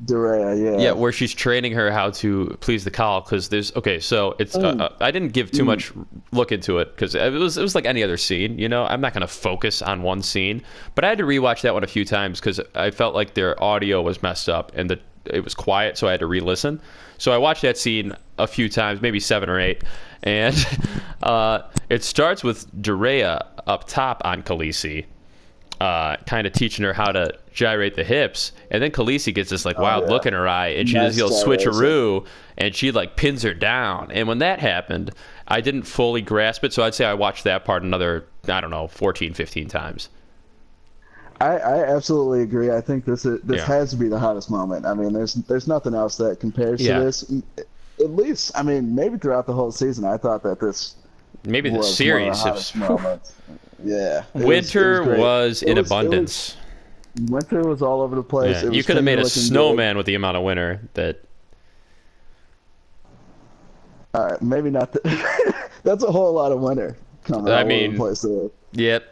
[0.05, 0.83] Doreah, yeah.
[0.87, 4.01] Yeah, where she's training her how to please the Khal because there's okay.
[4.01, 4.81] So it's Mm.
[4.81, 5.93] uh, uh, I didn't give too much
[6.33, 8.59] look into it because it was it was like any other scene.
[8.59, 10.63] You know, I'm not gonna focus on one scene,
[10.97, 13.63] but I had to rewatch that one a few times because I felt like their
[13.63, 16.81] audio was messed up and the it was quiet, so I had to re-listen.
[17.17, 19.83] So I watched that scene a few times, maybe seven or eight,
[20.25, 20.57] and
[21.23, 25.05] uh, it starts with Doreah up top on Khaleesi
[25.81, 29.65] uh, kind of teaching her how to gyrate the hips, and then Khaleesi gets this
[29.65, 30.13] like oh, wild Oh, yeah.
[30.13, 32.27] look in her eye, and she Nice does the old switcheroo,
[32.59, 34.11] and she like pins her down.
[34.11, 35.13] And when that happened,
[35.49, 38.71] I didn't fully grasp it, so I'd say I watched that part another I don't
[38.71, 40.11] know 14, 15 times.
[41.41, 42.71] I, I absolutely agree.
[42.71, 43.67] I think this is this Yeah.
[43.67, 44.85] has to be the hottest moment.
[44.87, 46.99] I mean, there's there's nothing else that compares Yeah.
[46.99, 47.33] to this.
[48.01, 50.97] At least, I mean, maybe throughout the whole season, I thought that this
[51.45, 52.39] Maybe the series.
[52.39, 53.33] of the hottest moments.
[53.85, 56.57] Yeah, it was- it Winter was, in was- was- abundance.
[57.29, 58.63] Winter was all over the place.
[58.63, 59.41] Yeah, You could have made a kinda good.
[59.41, 61.21] snowman with the amount of winter that.
[64.15, 64.93] All right, maybe not.
[64.93, 68.51] The, that's a whole lot of winter coming I all over mean- the.
[68.73, 69.11] Yep.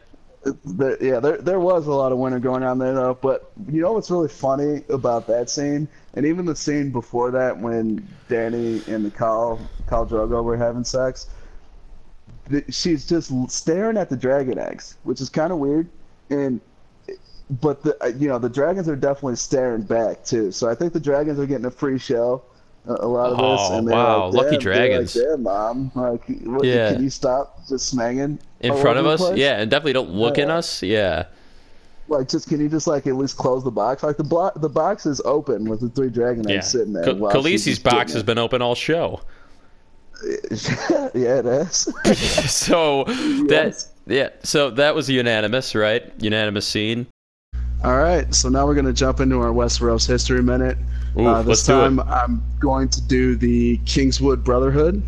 [0.64, 3.14] There, yeah, there there was a lot of winter going on there though.
[3.14, 7.57] But you know what's really funny about that scene, and even the scene before that
[7.57, 11.28] when Dany and the Khal Khal Drogo were having sex.
[12.70, 15.88] She's just staring at the dragon eggs, which is kind of weird,
[16.28, 16.61] and
[17.51, 20.51] but the uh, you know the dragons are definitely staring back too.
[20.53, 22.43] So I think the dragons are getting a free show.
[22.86, 25.14] A a lot of this, Oh, and they're wow, like, lucky dragons.
[25.14, 26.93] Like, Damn, mom, like, what, Yeah.
[26.95, 29.38] can you stop just smanging In front of us, place?
[29.38, 31.26] yeah, and definitely don't look in us, yeah.
[32.09, 34.03] Like, just can you just like at least close the box?
[34.03, 37.05] Like the block, the box is open with the three dragon Yeah, eggs sitting there.
[37.05, 39.20] K- Khaleesi's box has been open all show.
[40.24, 41.88] yeah, it is.
[42.51, 43.05] so
[43.49, 46.12] that yeah, so that was unanimous, right?
[46.20, 47.07] Unanimous scene.
[47.85, 50.78] All right, so now we're gonna jump into our Westeros history minute.
[51.18, 51.76] Ooh, uh, this let's do it.
[51.83, 55.03] time I'm going to do the Kingswood Brotherhood,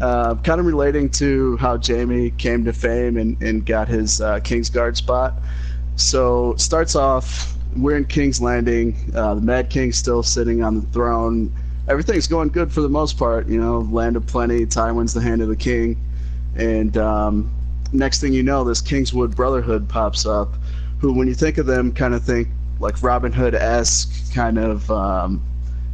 [0.00, 4.40] uh, kind of relating to how Jaime came to fame and, and got his uh,
[4.40, 5.34] Kingsguard spot.
[5.96, 9.12] So starts off, we're in King's Landing.
[9.14, 11.52] Uh, the Mad King's still sitting on the throne.
[11.86, 13.46] Everything's going good for the most part.
[13.46, 14.64] You know, land of plenty.
[14.64, 16.00] Tywin's the hand of the king,
[16.56, 17.50] and um,
[17.92, 20.54] next thing you know, this Kingswood Brotherhood pops up.
[21.06, 22.48] Who, when you think of them, kind of think
[22.80, 25.40] like Robin Hood esque kind of um,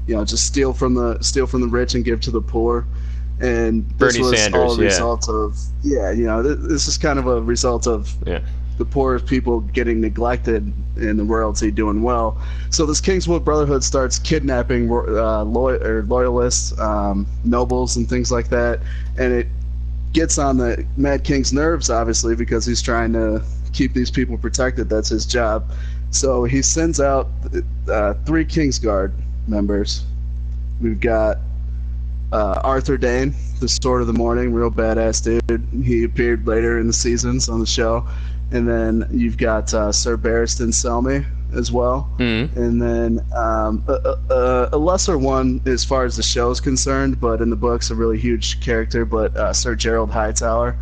[0.06, 2.86] you know, just steal from the steal from the rich and give to the poor.
[3.38, 4.84] And this Bernie was Sanders, all a yeah.
[4.84, 8.40] result of yeah, you know, th- this is kind of a result of Yeah.
[8.78, 12.40] the poorest people getting neglected and the royalty doing well.
[12.70, 18.48] So this Kingswood Brotherhood starts kidnapping uh, loy- or loyalists, um, nobles, and things like
[18.48, 18.80] that,
[19.18, 19.46] and it
[20.14, 23.42] gets on the Mad King's nerves, obviously, because he's trying to
[23.72, 24.88] keep these people protected.
[24.88, 25.70] That's his job.
[26.10, 27.28] So he sends out
[27.88, 29.12] uh, three Kingsguard
[29.48, 30.04] members.
[30.80, 31.38] We've got
[32.32, 35.66] uh, Arthur Dayne, the Sword of the Morning, real badass dude.
[35.84, 38.06] He appeared later in the seasons on the show.
[38.50, 42.10] And then you've got uh, Sir Barristan Selmy as well.
[42.18, 42.54] Mhm.
[42.56, 47.20] And then um, a, a, a lesser one as far as the show is concerned,
[47.20, 50.76] but in the books, a really huge character, but uh, Sir Gerold Hightower,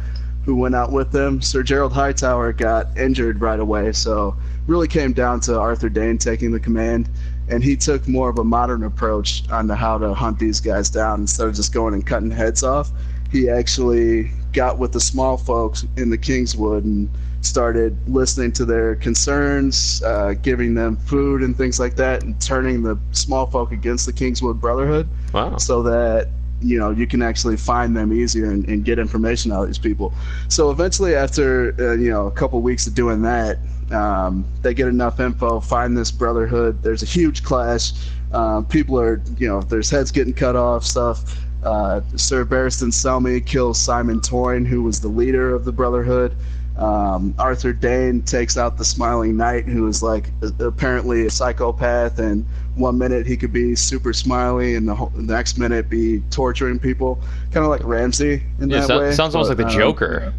[0.45, 1.41] who went out with them.
[1.43, 4.36] Sir Gerold Hightower got injured right away, so
[4.66, 7.09] really came down to Arthur Dayne taking the command.
[7.49, 11.20] And he took more of a modern approach on how to hunt these guys down
[11.22, 12.91] instead of just going and cutting heads off.
[13.32, 17.09] He actually got with the small folks in the Kingswood and
[17.43, 22.82] started listening to their concerns, uh, giving them food and things like that, and turning
[22.82, 25.57] the small folk against the Kingswood Brotherhood Wow.
[25.57, 26.28] so that
[26.61, 29.78] you know you can actually find them easier and, and get information out of these
[29.78, 30.12] people.
[30.48, 33.58] So eventually, after uh, you know a couple weeks of doing that,
[33.90, 36.82] um, they get enough info, find this brotherhood.
[36.82, 37.92] There's a huge clash.
[38.32, 41.38] Um, people are you know there's heads getting cut off, stuff.
[41.62, 46.34] Uh, Sir Barristan Selmy kills Simon Toyne, who was the leader of the brotherhood.
[46.76, 52.46] Um, Arthur Dayne takes out the Smiling Knight, who is like apparently a psychopath, and
[52.74, 56.78] one minute he could be super smiley, and the, whole, the next minute be torturing
[56.78, 57.20] people,
[57.52, 59.12] kind of like Ramsay in Yeah, that so- way.
[59.12, 60.32] sounds almost like but, the um, Joker.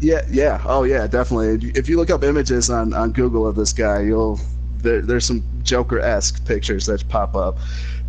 [0.00, 1.70] Yeah, yeah, oh yeah, definitely.
[1.76, 4.38] If you look up images on, on Google of this guy, you'll
[4.78, 7.58] there, there's some Joker-esque pictures that pop up.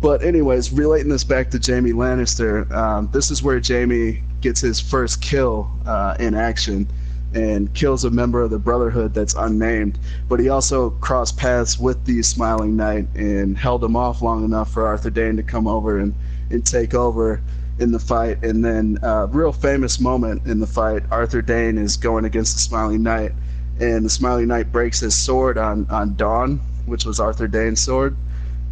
[0.00, 4.80] But anyways, relating this back to Jaime Lannister, um, this is where Jaime gets his
[4.80, 6.88] first kill uh, in action
[7.34, 9.98] and kills a member of the Brotherhood that's unnamed.
[10.28, 14.72] But he also crossed paths with the Smiling Knight and held him off long enough
[14.72, 16.14] for Arthur Dayne to come over and,
[16.50, 17.42] and take over
[17.78, 18.42] in the fight.
[18.44, 22.60] And then, uh, real famous moment in the fight, Arthur Dayne is going against the
[22.60, 23.32] Smiling Knight,
[23.80, 28.16] and the Smiling Knight breaks his sword on on Dawn, which was Arthur Dane's sword.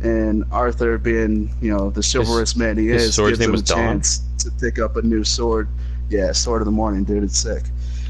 [0.02, 3.76] And Arthur, being you know the chivalrous man he is, gives him a Dawn?
[3.76, 5.68] chance to pick up a new sword.
[6.08, 7.24] Yeah, Sword of the Morning, dude.
[7.24, 7.62] It's sick.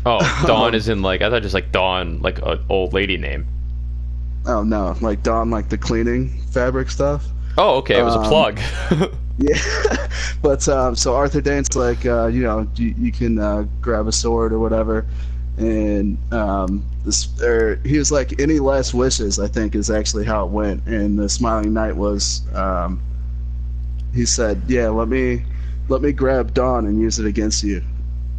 [0.04, 3.46] Oh, Dawn is in like I thought just like Dawn, like an old lady name.
[4.46, 7.24] Oh no, like Dawn, like the cleaning fabric stuff.
[7.56, 8.60] Oh, okay, it was a Um, plug.
[9.38, 9.56] Yeah,
[10.42, 14.12] but um, so Arthur Dayne's like, uh, you know, you, you can uh, grab a
[14.12, 15.06] sword or whatever,
[15.56, 20.44] and um, this, or he was like, any last wishes, I think, is actually how
[20.44, 20.86] it went.
[20.86, 23.00] And the Smiling Knight was, um,
[24.14, 25.42] he said, yeah, let me,
[25.88, 27.82] let me grab Dawn and use it against you,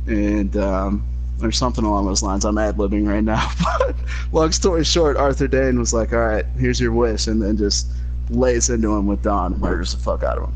[0.06, 1.04] and um,
[1.46, 2.46] or something along those lines.
[2.46, 3.96] I'm ad libbing right now, but
[4.32, 7.88] long story short, Arthur Dayne was like, all right, here's your wish, and then just
[8.30, 10.54] lays into him with Dawn and murders the fuck out of him.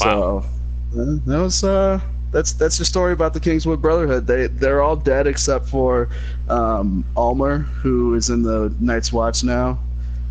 [0.00, 0.44] Wow.
[0.92, 2.00] So uh, that was uh,
[2.30, 4.26] that's that's the story about the Kingswood Brotherhood.
[4.26, 6.08] They they're all dead except for
[6.48, 9.78] um, Ulmer, who is in the Night's Watch now.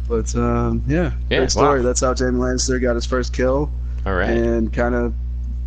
[0.08, 1.80] But um, yeah, Yeah, great story.
[1.80, 1.86] wow.
[1.86, 3.72] That's how Jaime Lannister got his first kill
[4.06, 5.14] All right, and kind of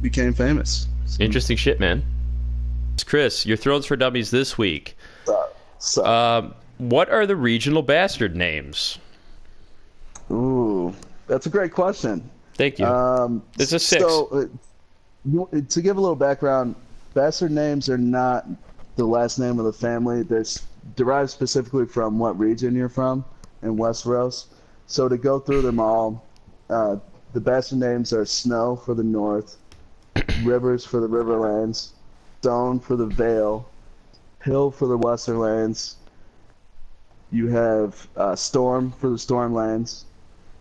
[0.03, 0.89] became famous.
[1.07, 2.03] So, interesting shit, man.
[3.05, 4.97] Chris, your Thrones for Dummies this week.
[5.79, 8.99] so, Um, what are the regional bastard names?
[10.31, 10.95] ooh,
[11.27, 12.29] that's a great question.
[12.55, 12.87] Thank you.
[12.87, 14.03] Um, It's a six.
[14.03, 14.49] So,
[15.53, 16.75] uh, to give a little background,
[17.15, 18.47] bastard names are not
[18.97, 20.23] the last name of the family.
[20.23, 20.45] They're
[20.95, 23.25] derived specifically from what region you're from
[23.63, 24.47] in Westeros.
[24.87, 26.25] So to go through them all,
[26.71, 26.97] uh,
[27.33, 29.57] the bastard names are Snow for the North,
[30.45, 31.91] Rivers for the Riverlands,
[32.47, 33.69] Stone for the Vale,
[34.45, 35.97] Hill for the Westerlands.
[37.33, 40.05] You have uh, Storm for the Stormlands.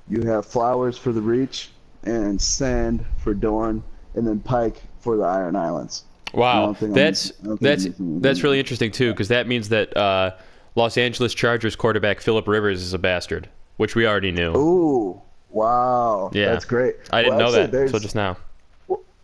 [0.09, 1.69] You have Flowers for the Reach,
[2.03, 3.83] and Sand for Dorne,
[4.15, 6.05] and then Pike for the Iron Islands.
[6.33, 7.31] Wow, that's
[7.61, 10.31] that's that's really interesting too, because that means that uh,
[10.73, 14.57] Los Angeles Chargers quarterback Philip Rivers is a bastard, which we already knew.
[14.57, 15.21] Ooh,
[15.51, 16.49] wow, Yeah.
[16.49, 16.95] that's great.
[17.13, 18.37] I didn't Well, know that until just now.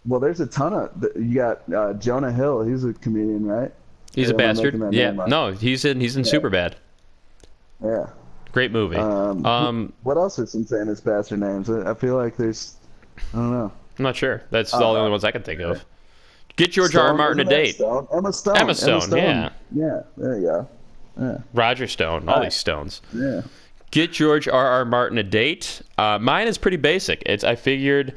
[0.05, 1.05] Well, there's a ton of.
[1.15, 2.63] You got uh, Jonah Hill.
[2.63, 3.71] He's a comedian, right?
[4.13, 4.93] He's a bastard.
[4.93, 6.73] Yeah, no, he's in he's in Superbad.
[7.83, 8.07] Yeah.
[8.51, 8.97] Great movie.
[8.97, 11.69] Um, Um, what else are some famous bastard names?
[11.69, 12.75] I, feel like there's.
[13.33, 13.71] I don't know.
[13.97, 14.43] I'm not sure.
[14.51, 15.83] That's all the only ones I can think of.
[16.57, 17.07] Get George R.
[17.07, 17.13] R.
[17.13, 17.75] Martin a isn't that date.
[17.75, 18.07] Stone?
[18.13, 18.57] Emma Stone.
[18.57, 19.49] Emma Stone, yeah.
[19.73, 20.67] Yeah, there you go.
[21.19, 22.27] Yeah, Roger Stone.
[22.27, 22.51] All Alright.
[22.51, 23.01] these stones.
[23.13, 23.41] yeah.
[23.91, 24.67] Get George R.
[24.67, 24.85] R.
[24.85, 25.81] Martin a date.
[25.97, 27.23] Uh, mine is pretty basic.
[27.25, 28.15] It's I figured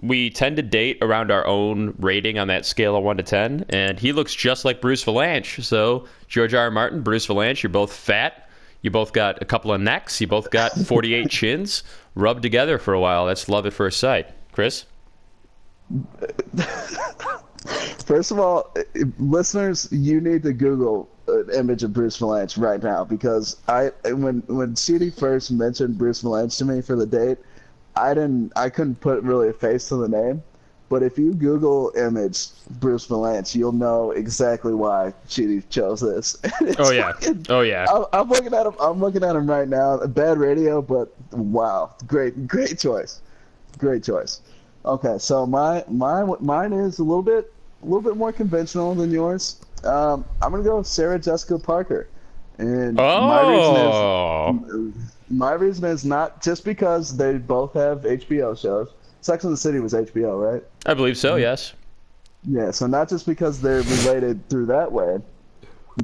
[0.00, 3.64] we tend to date around our own rating on that scale of one to ten,
[3.68, 5.62] and he looks just like Bruce Vilanch.
[5.64, 6.64] So George R.
[6.64, 6.70] R.
[6.70, 8.48] Martin, Bruce Vilanch, you're both fat.
[8.82, 10.20] You both got a couple of necks.
[10.20, 11.82] You both got 48 chins
[12.14, 13.26] rubbed together for a while.
[13.26, 14.28] That's love at first sight.
[14.52, 14.84] Chris.
[18.06, 18.72] First of all,
[19.18, 24.42] listeners, you need to Google an image of Bruce Vilanch right now because I when
[24.46, 27.38] when CD first mentioned Bruce Vilanch to me for the date,
[27.96, 30.42] I didn't I couldn't put really a face to the name.
[30.88, 36.36] But if you Google image Bruce Vilanch, you'll know exactly why Chidi chose this.
[36.78, 37.12] oh yeah,
[37.48, 37.86] oh yeah.
[37.92, 38.74] I'm, I'm, looking at him.
[38.78, 39.98] I'm looking at him right now.
[40.06, 43.20] Bad radio, but wow, great, great choice,
[43.78, 44.42] great choice.
[44.84, 49.10] Okay, so my my mine is a little bit a little bit more conventional than
[49.10, 49.56] yours.
[49.82, 52.08] Um, I'm gonna go with Sarah Jessica Parker,
[52.58, 53.26] and oh.
[53.26, 58.92] my reason is my reason is not just because they both have HBO shows.
[59.20, 60.62] Sex and the City was HBO, right?
[60.86, 61.36] I believe so.
[61.36, 61.72] Yes.
[62.44, 65.18] Yeah, so not just because they're related through that way,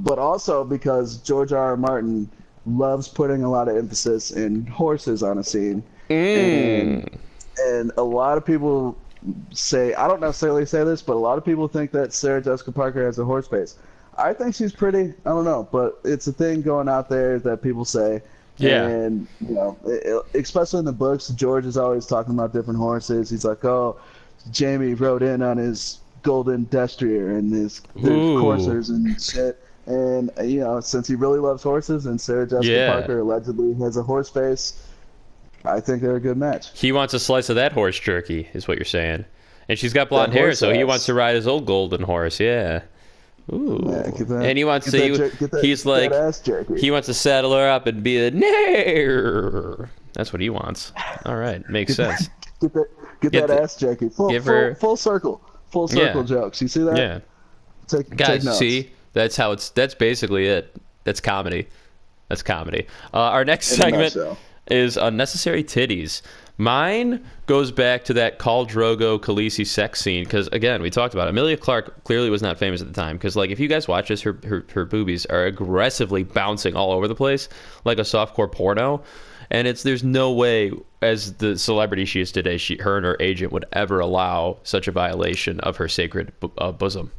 [0.00, 1.62] but also because George R.
[1.70, 1.76] R.
[1.76, 2.28] Martin
[2.66, 5.82] loves putting a lot of emphasis in horses on a scene.
[6.10, 6.80] Mm.
[6.80, 7.18] And,
[7.58, 8.96] and a lot of people
[9.52, 12.72] say I don't necessarily say this, but a lot of people think that Sarah Jessica
[12.72, 13.76] Parker has a horse face.
[14.16, 15.14] I think she's pretty.
[15.24, 18.22] I don't know, but it's a thing going out there that people say.
[18.58, 18.86] Yeah.
[18.86, 23.30] And you know, it, especially in the books, George is always talking about different horses.
[23.30, 23.98] He's like, "Oh,
[24.56, 28.08] Jaime rode in on his golden destrier and his, his
[28.40, 32.92] coursers and shit." And you know, since he really loves horses, and Sarah Jessica Yeah.
[32.92, 34.80] Parker allegedly has a horse face,
[35.64, 36.78] I think they're a good match.
[36.78, 39.24] He wants a slice of that horse jerky, is what you're saying.
[39.68, 42.38] And she's got blonde hair, so he wants to ride his old golden horse.
[42.38, 42.82] Yeah.
[43.52, 43.80] Ooh.
[43.86, 45.16] Yeah, get that- and he wants get to.
[45.18, 46.12] that get that- he's like,
[46.78, 49.90] he wants to saddle her up and be a nair.
[50.14, 50.92] That's what he wants.
[51.24, 52.28] All right, makes sense.
[52.60, 52.86] Get that,
[53.20, 54.08] get, Get that ass jerky.
[54.08, 55.40] Full, full, her- full circle.
[55.72, 56.26] Full circle Yeah.
[56.28, 56.62] jokes.
[56.62, 56.96] You see that?
[56.96, 57.18] Yeah,
[57.88, 58.58] Take, take guys, notes.
[58.58, 59.70] see, that's how it's.
[59.70, 60.72] That's basically it.
[61.02, 61.66] That's comedy.
[62.28, 62.86] That's comedy.
[63.12, 64.16] Uh, our next In segment
[64.70, 66.22] is unnecessary titties.
[66.58, 71.26] Mine goes back to that Khal Drogo Khaleesi sex scene because again we talked about
[71.26, 71.30] it.
[71.30, 74.08] Emilia Clarke clearly was not famous at the time because like if you guys watch
[74.08, 77.48] this, her, her her boobies are aggressively bouncing all over the place
[77.84, 79.02] like a softcore porno,
[79.50, 83.16] and it's there's no way as the celebrity she is today, she her and her
[83.18, 87.10] agent would ever allow such a violation of her sacred uh, bosom.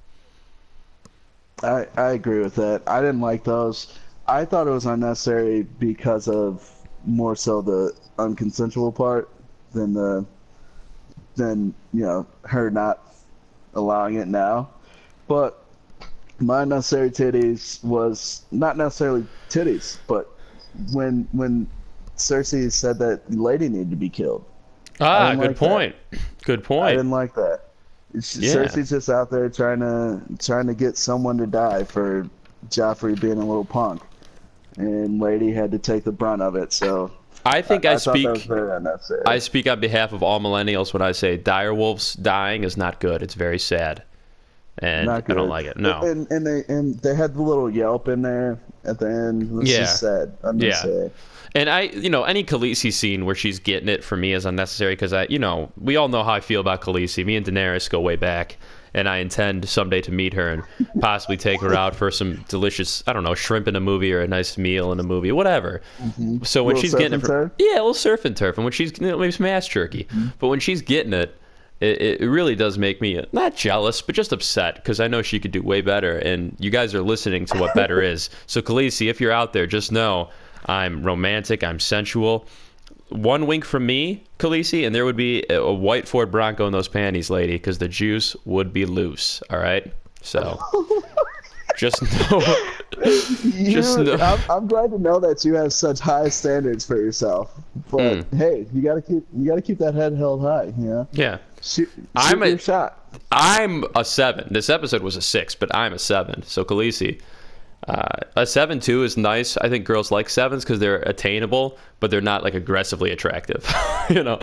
[1.63, 2.81] I, I agree with that.
[2.87, 3.97] I didn't like those.
[4.27, 6.69] I thought it was unnecessary because of
[7.05, 9.29] more so the unconsensual part
[9.73, 10.25] than the
[11.35, 13.13] than you know her not
[13.73, 14.69] allowing it now.
[15.27, 15.63] But
[16.39, 20.29] my unnecessary titties was not necessarily titties, but
[20.91, 21.67] when when
[22.17, 24.45] Cersei said that the lady needed to be killed.
[24.99, 25.57] Ah, good like that.
[25.57, 25.95] point.
[26.43, 26.97] Good I point.
[26.97, 27.61] didn't like that.
[28.13, 28.19] Yeah.
[28.21, 32.29] Cersei's just out there trying to trying to get someone to die for
[32.69, 34.01] Joffrey being a little punk,
[34.77, 36.73] and Lady had to take the brunt of it.
[36.73, 37.11] So
[37.45, 38.27] I think I, I speak.
[39.25, 43.21] I speak on behalf of all millennials when I say direwolves dying is not good.
[43.21, 44.03] It's very sad,
[44.79, 45.77] and I don't like it.
[45.77, 46.01] No.
[46.01, 49.43] And and they and they had the little yelp in there at the end.
[49.43, 49.79] It was Yeah.
[49.79, 50.37] just sad.
[50.43, 50.49] Yeah.
[50.49, 51.11] Unnecessary.
[51.55, 54.93] And I, you know, any Khaleesi scene where she's getting it for me is unnecessary
[54.93, 57.23] because I, you know, we all know how I feel about Khaleesi.
[57.23, 58.57] Me and Daenerys go way back,
[58.93, 60.63] and I intend someday to meet her and
[60.99, 64.21] possibly take her out for some delicious, I don't know, shrimp in a movie or
[64.21, 65.81] a nice meal in a movie, whatever.
[66.43, 67.51] So when she's getting it, turf?
[67.57, 70.07] yeah, a little surf and turf, and when she's you know, maybe some ass jerky,
[70.39, 71.35] but when she's getting it.
[71.79, 75.37] It, it really does make me not jealous, but just upset because I know she
[75.37, 78.29] could do way better, and you guys are listening to what better is.
[78.45, 80.29] So, Khaleesi, if you're out there, just know
[80.67, 82.47] I'm romantic, I'm sensual.
[83.13, 86.73] One wink from me, Khaleesi, and there would be a, a white Ford Bronco in
[86.73, 89.41] those panties, lady, because the juice would be loose.
[89.49, 90.59] All right, so
[91.77, 92.41] just know.
[93.53, 97.51] Just know- I'm, I'm glad to know that you have such high standards for yourself.
[97.91, 98.37] But Hmm.
[98.37, 100.65] hey, you gotta keep you gotta keep that head held high.
[100.77, 102.99] You know, Yeah, shoot, shoot I'm a- shot.
[103.31, 104.47] I'm a seven.
[104.51, 106.43] This episode was a six, but I'm a seven.
[106.43, 107.19] So Khaleesi,
[107.87, 109.57] uh, a seven two is nice.
[109.57, 113.69] I think girls like sevens because they're attainable, but they're not like aggressively attractive.
[114.09, 114.39] you know,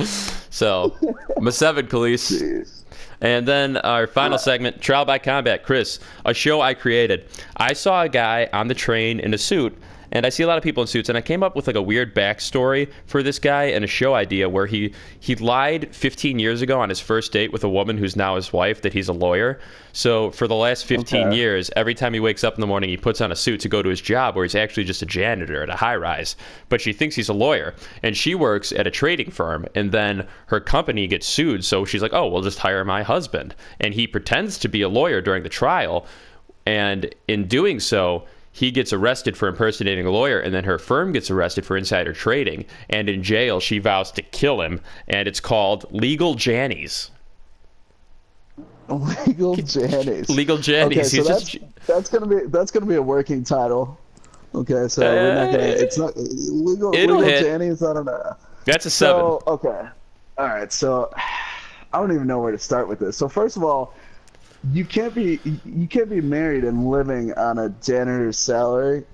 [0.51, 0.97] so
[1.36, 2.41] I'm a seven, Khaleesi.
[2.41, 2.76] Jeez.
[3.22, 5.62] And then our final segment, Trial by Combat.
[5.62, 7.26] Chris, a show I created.
[7.57, 9.76] I saw a guy on the train in a suit,
[10.12, 11.76] and I see a lot of people in suits, and I came up with like
[11.76, 16.38] a weird backstory for this guy and a show idea where he he lied 15
[16.38, 19.08] years ago on his first date with a woman who's now his wife that he's
[19.08, 19.58] a lawyer.
[19.92, 21.36] So for the last 15 Okay.
[21.36, 23.68] years, every time he wakes up in the morning, he puts on a suit to
[23.68, 26.36] go to his job, where he's actually just a janitor at a high rise.
[26.68, 30.26] But she thinks he's a lawyer, and she works at a trading firm, and then
[30.46, 31.64] her company gets sued.
[31.64, 34.88] So she's like, "Oh, we'll just hire my husband," and he pretends to be a
[34.88, 36.06] lawyer during the trial,
[36.66, 38.24] and in doing so.
[38.53, 42.12] He gets arrested for impersonating a lawyer, and then her firm gets arrested for insider
[42.12, 42.64] trading.
[42.88, 47.11] And in jail, she vows to kill him, and it's called Legal Jannies.
[48.88, 50.28] Legal Janice.
[50.28, 50.86] Legal Jannies.
[50.86, 53.98] Okay, so He's that's, just- that's gonna be that's gonna be a working title.
[54.53, 55.62] Okay, so we're not gonna.
[55.62, 56.90] Uh, It's not legal.
[56.90, 57.42] Legal hit.
[57.44, 57.82] Janice.
[57.82, 58.36] I don't know.
[58.64, 59.20] That's a seven.
[59.20, 59.88] So okay,
[60.38, 60.72] all right.
[60.72, 63.16] So I don't even know where to start with this.
[63.16, 63.94] So first of all,
[64.72, 69.04] you can't be you can't be married and living on a janitor's salary,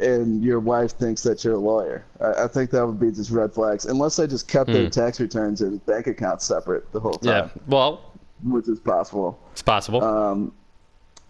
[0.00, 2.04] and your wife thinks that you're a lawyer.
[2.20, 5.20] I, I think that would be just red flags, unless they just kept their tax
[5.20, 7.28] returns and bank accounts separate the whole Hmm.
[7.28, 7.48] yeah.
[7.66, 8.00] Well,
[8.42, 9.38] which is possible.
[9.52, 10.02] it's possible.
[10.02, 10.52] Um,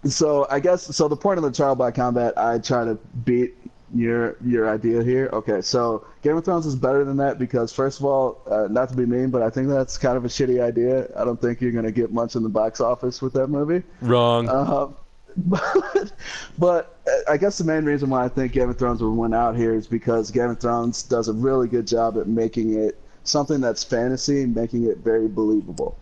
[0.05, 1.09] so I guess so.
[1.09, 2.95] The point of the trial by combat, I try to
[3.25, 3.55] beat
[3.95, 5.28] your your idea here.
[5.32, 8.89] Okay, so Game of Thrones is better than that because first of all, uh, not
[8.91, 11.09] to be mean, but I think that's kind of a shitty idea.
[11.16, 13.82] I don't think you're gonna get much in the box office with that movie.
[14.01, 14.49] Wrong.
[14.49, 14.97] Um,
[15.37, 16.12] but,
[16.59, 19.35] but uh, I guess the main reason why I think Game of Thrones will win
[19.35, 23.01] out here is because Game of Thrones does a really good job at making it
[23.24, 25.99] something that's fantasy, making it very believable.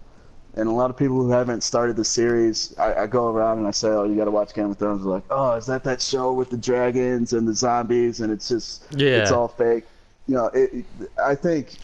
[0.54, 3.66] And a lot of people who haven't started the series, I, I go around and
[3.66, 5.82] I say, "Oh, you got to watch Game of Thrones." They're like, "Oh, is that
[5.84, 9.22] that show with the dragons and the zombies?" And it's just, Yeah.
[9.22, 9.84] it's all fake.
[10.28, 10.84] You know, it,
[11.24, 11.78] I think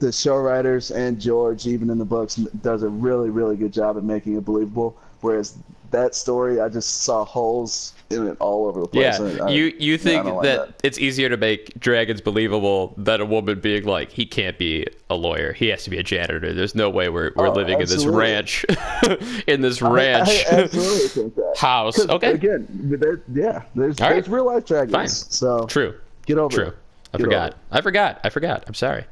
[0.00, 3.96] the show writers and George, even in the books, does a really, really good job
[3.96, 4.96] at making it believable.
[5.20, 5.56] Whereas
[5.90, 9.18] that story, I just saw holes in it all over the place.
[9.20, 9.44] yeah.
[9.44, 13.20] I- I- you you think don't like that, it's easier to make dragons believable than
[13.20, 15.52] a woman being like, he can't be a lawyer.
[15.52, 16.52] He has to be a janitor.
[16.52, 18.64] There's no way we're, we're Oh, living in this ranch,
[19.46, 21.54] in this ranch I, absolutely that.
[21.56, 21.98] house.
[22.08, 22.32] Okay.
[22.32, 24.14] Again, there, yeah, there's All right.
[24.14, 24.92] there's real life dragons.
[24.92, 25.08] Fine.
[25.08, 25.94] So True.
[26.26, 26.66] get over True.
[26.68, 26.76] it.
[27.14, 27.56] I Get forgot.
[27.70, 28.20] I forgot.
[28.24, 28.64] I forgot.
[28.66, 29.04] I'm sorry.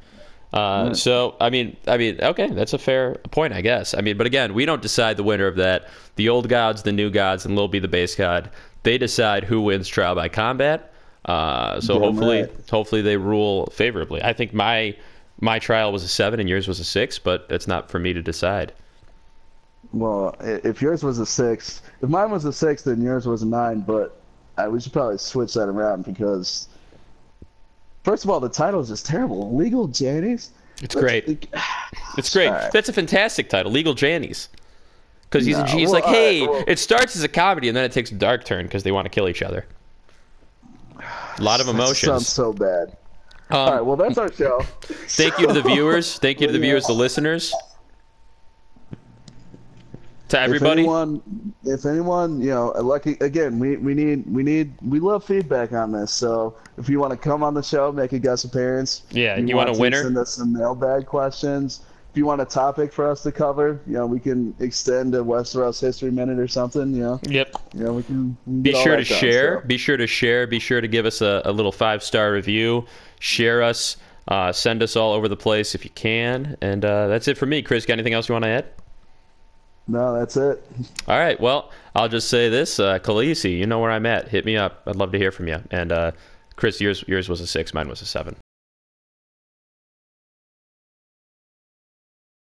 [0.51, 3.93] Uh, So I mean, I mean, okay, that's a fair point, I guess.
[3.93, 5.87] I mean, but again, we don't decide the winner of that.
[6.15, 8.49] The old gods, the new gods, and Lil B, the base god,
[8.83, 10.93] they decide who wins trial by combat.
[11.25, 12.69] Uh, so hopefully, right.
[12.69, 14.23] hopefully they rule favorably.
[14.23, 14.95] I think my
[15.41, 18.13] my trial was a seven and yours was a six, but that's not for me
[18.13, 18.73] to decide.
[19.91, 23.47] Well, if yours was a six, if mine was a six, then yours was a
[23.47, 23.81] nine.
[23.81, 24.21] But
[24.57, 26.67] uh, we should probably switch that around because,
[28.03, 29.55] first of all, the title is just terrible.
[29.55, 30.49] Legal Janies.
[30.81, 31.47] It's great.
[32.17, 32.47] It's great.
[32.47, 32.71] Alright.
[32.71, 34.49] That's a fantastic title, Legal Jannies.
[35.29, 37.83] Because he's, No, he's well, like, hey, well- it starts as a comedy and then
[37.85, 39.65] it takes a dark turn because they want to kill each other.
[41.37, 41.99] A lot of emotions.
[41.99, 42.97] sounds so bad.
[43.51, 44.61] Um, All right, well, that's our show.
[44.81, 46.19] thank you to the viewers.
[46.19, 47.53] Thank you to the viewers, the listeners.
[50.29, 50.81] To everybody.
[50.81, 55.23] If anyone, if anyone, you know, lucky again, we, we need we need we love
[55.25, 56.13] feedback on this.
[56.13, 59.01] So if you want to come on the show, make a guest appearance.
[59.09, 60.03] Yeah, if you want a to winner?
[60.03, 61.81] Send us some mailbag questions.
[62.11, 65.19] If you want a topic for us to cover, you know, we can extend a
[65.19, 66.91] Westeros history minute or something.
[66.93, 67.55] You know, Yep.
[67.75, 68.35] you know, we can.
[68.47, 69.61] we can Be sure to done, share.
[69.61, 69.67] so.
[69.67, 70.47] Be sure to share.
[70.47, 72.85] Be sure to give us a, a little five star review.
[73.19, 73.97] Share us.
[74.27, 76.57] Uh, send us all over the place if you can.
[76.61, 77.61] And uh, that's it for me.
[77.61, 78.65] Chris, got anything else you want to add?
[79.87, 80.63] No, that's it.
[81.07, 81.39] All right.
[81.39, 84.27] Well, I'll just say this, uh, Khaleesi, you know where I'm at.
[84.27, 84.83] Hit me up.
[84.85, 85.59] I'd love to hear from you.
[85.71, 86.11] And uh,
[86.57, 87.73] Chris, yours yours was a six.
[87.73, 88.35] Mine was a seven.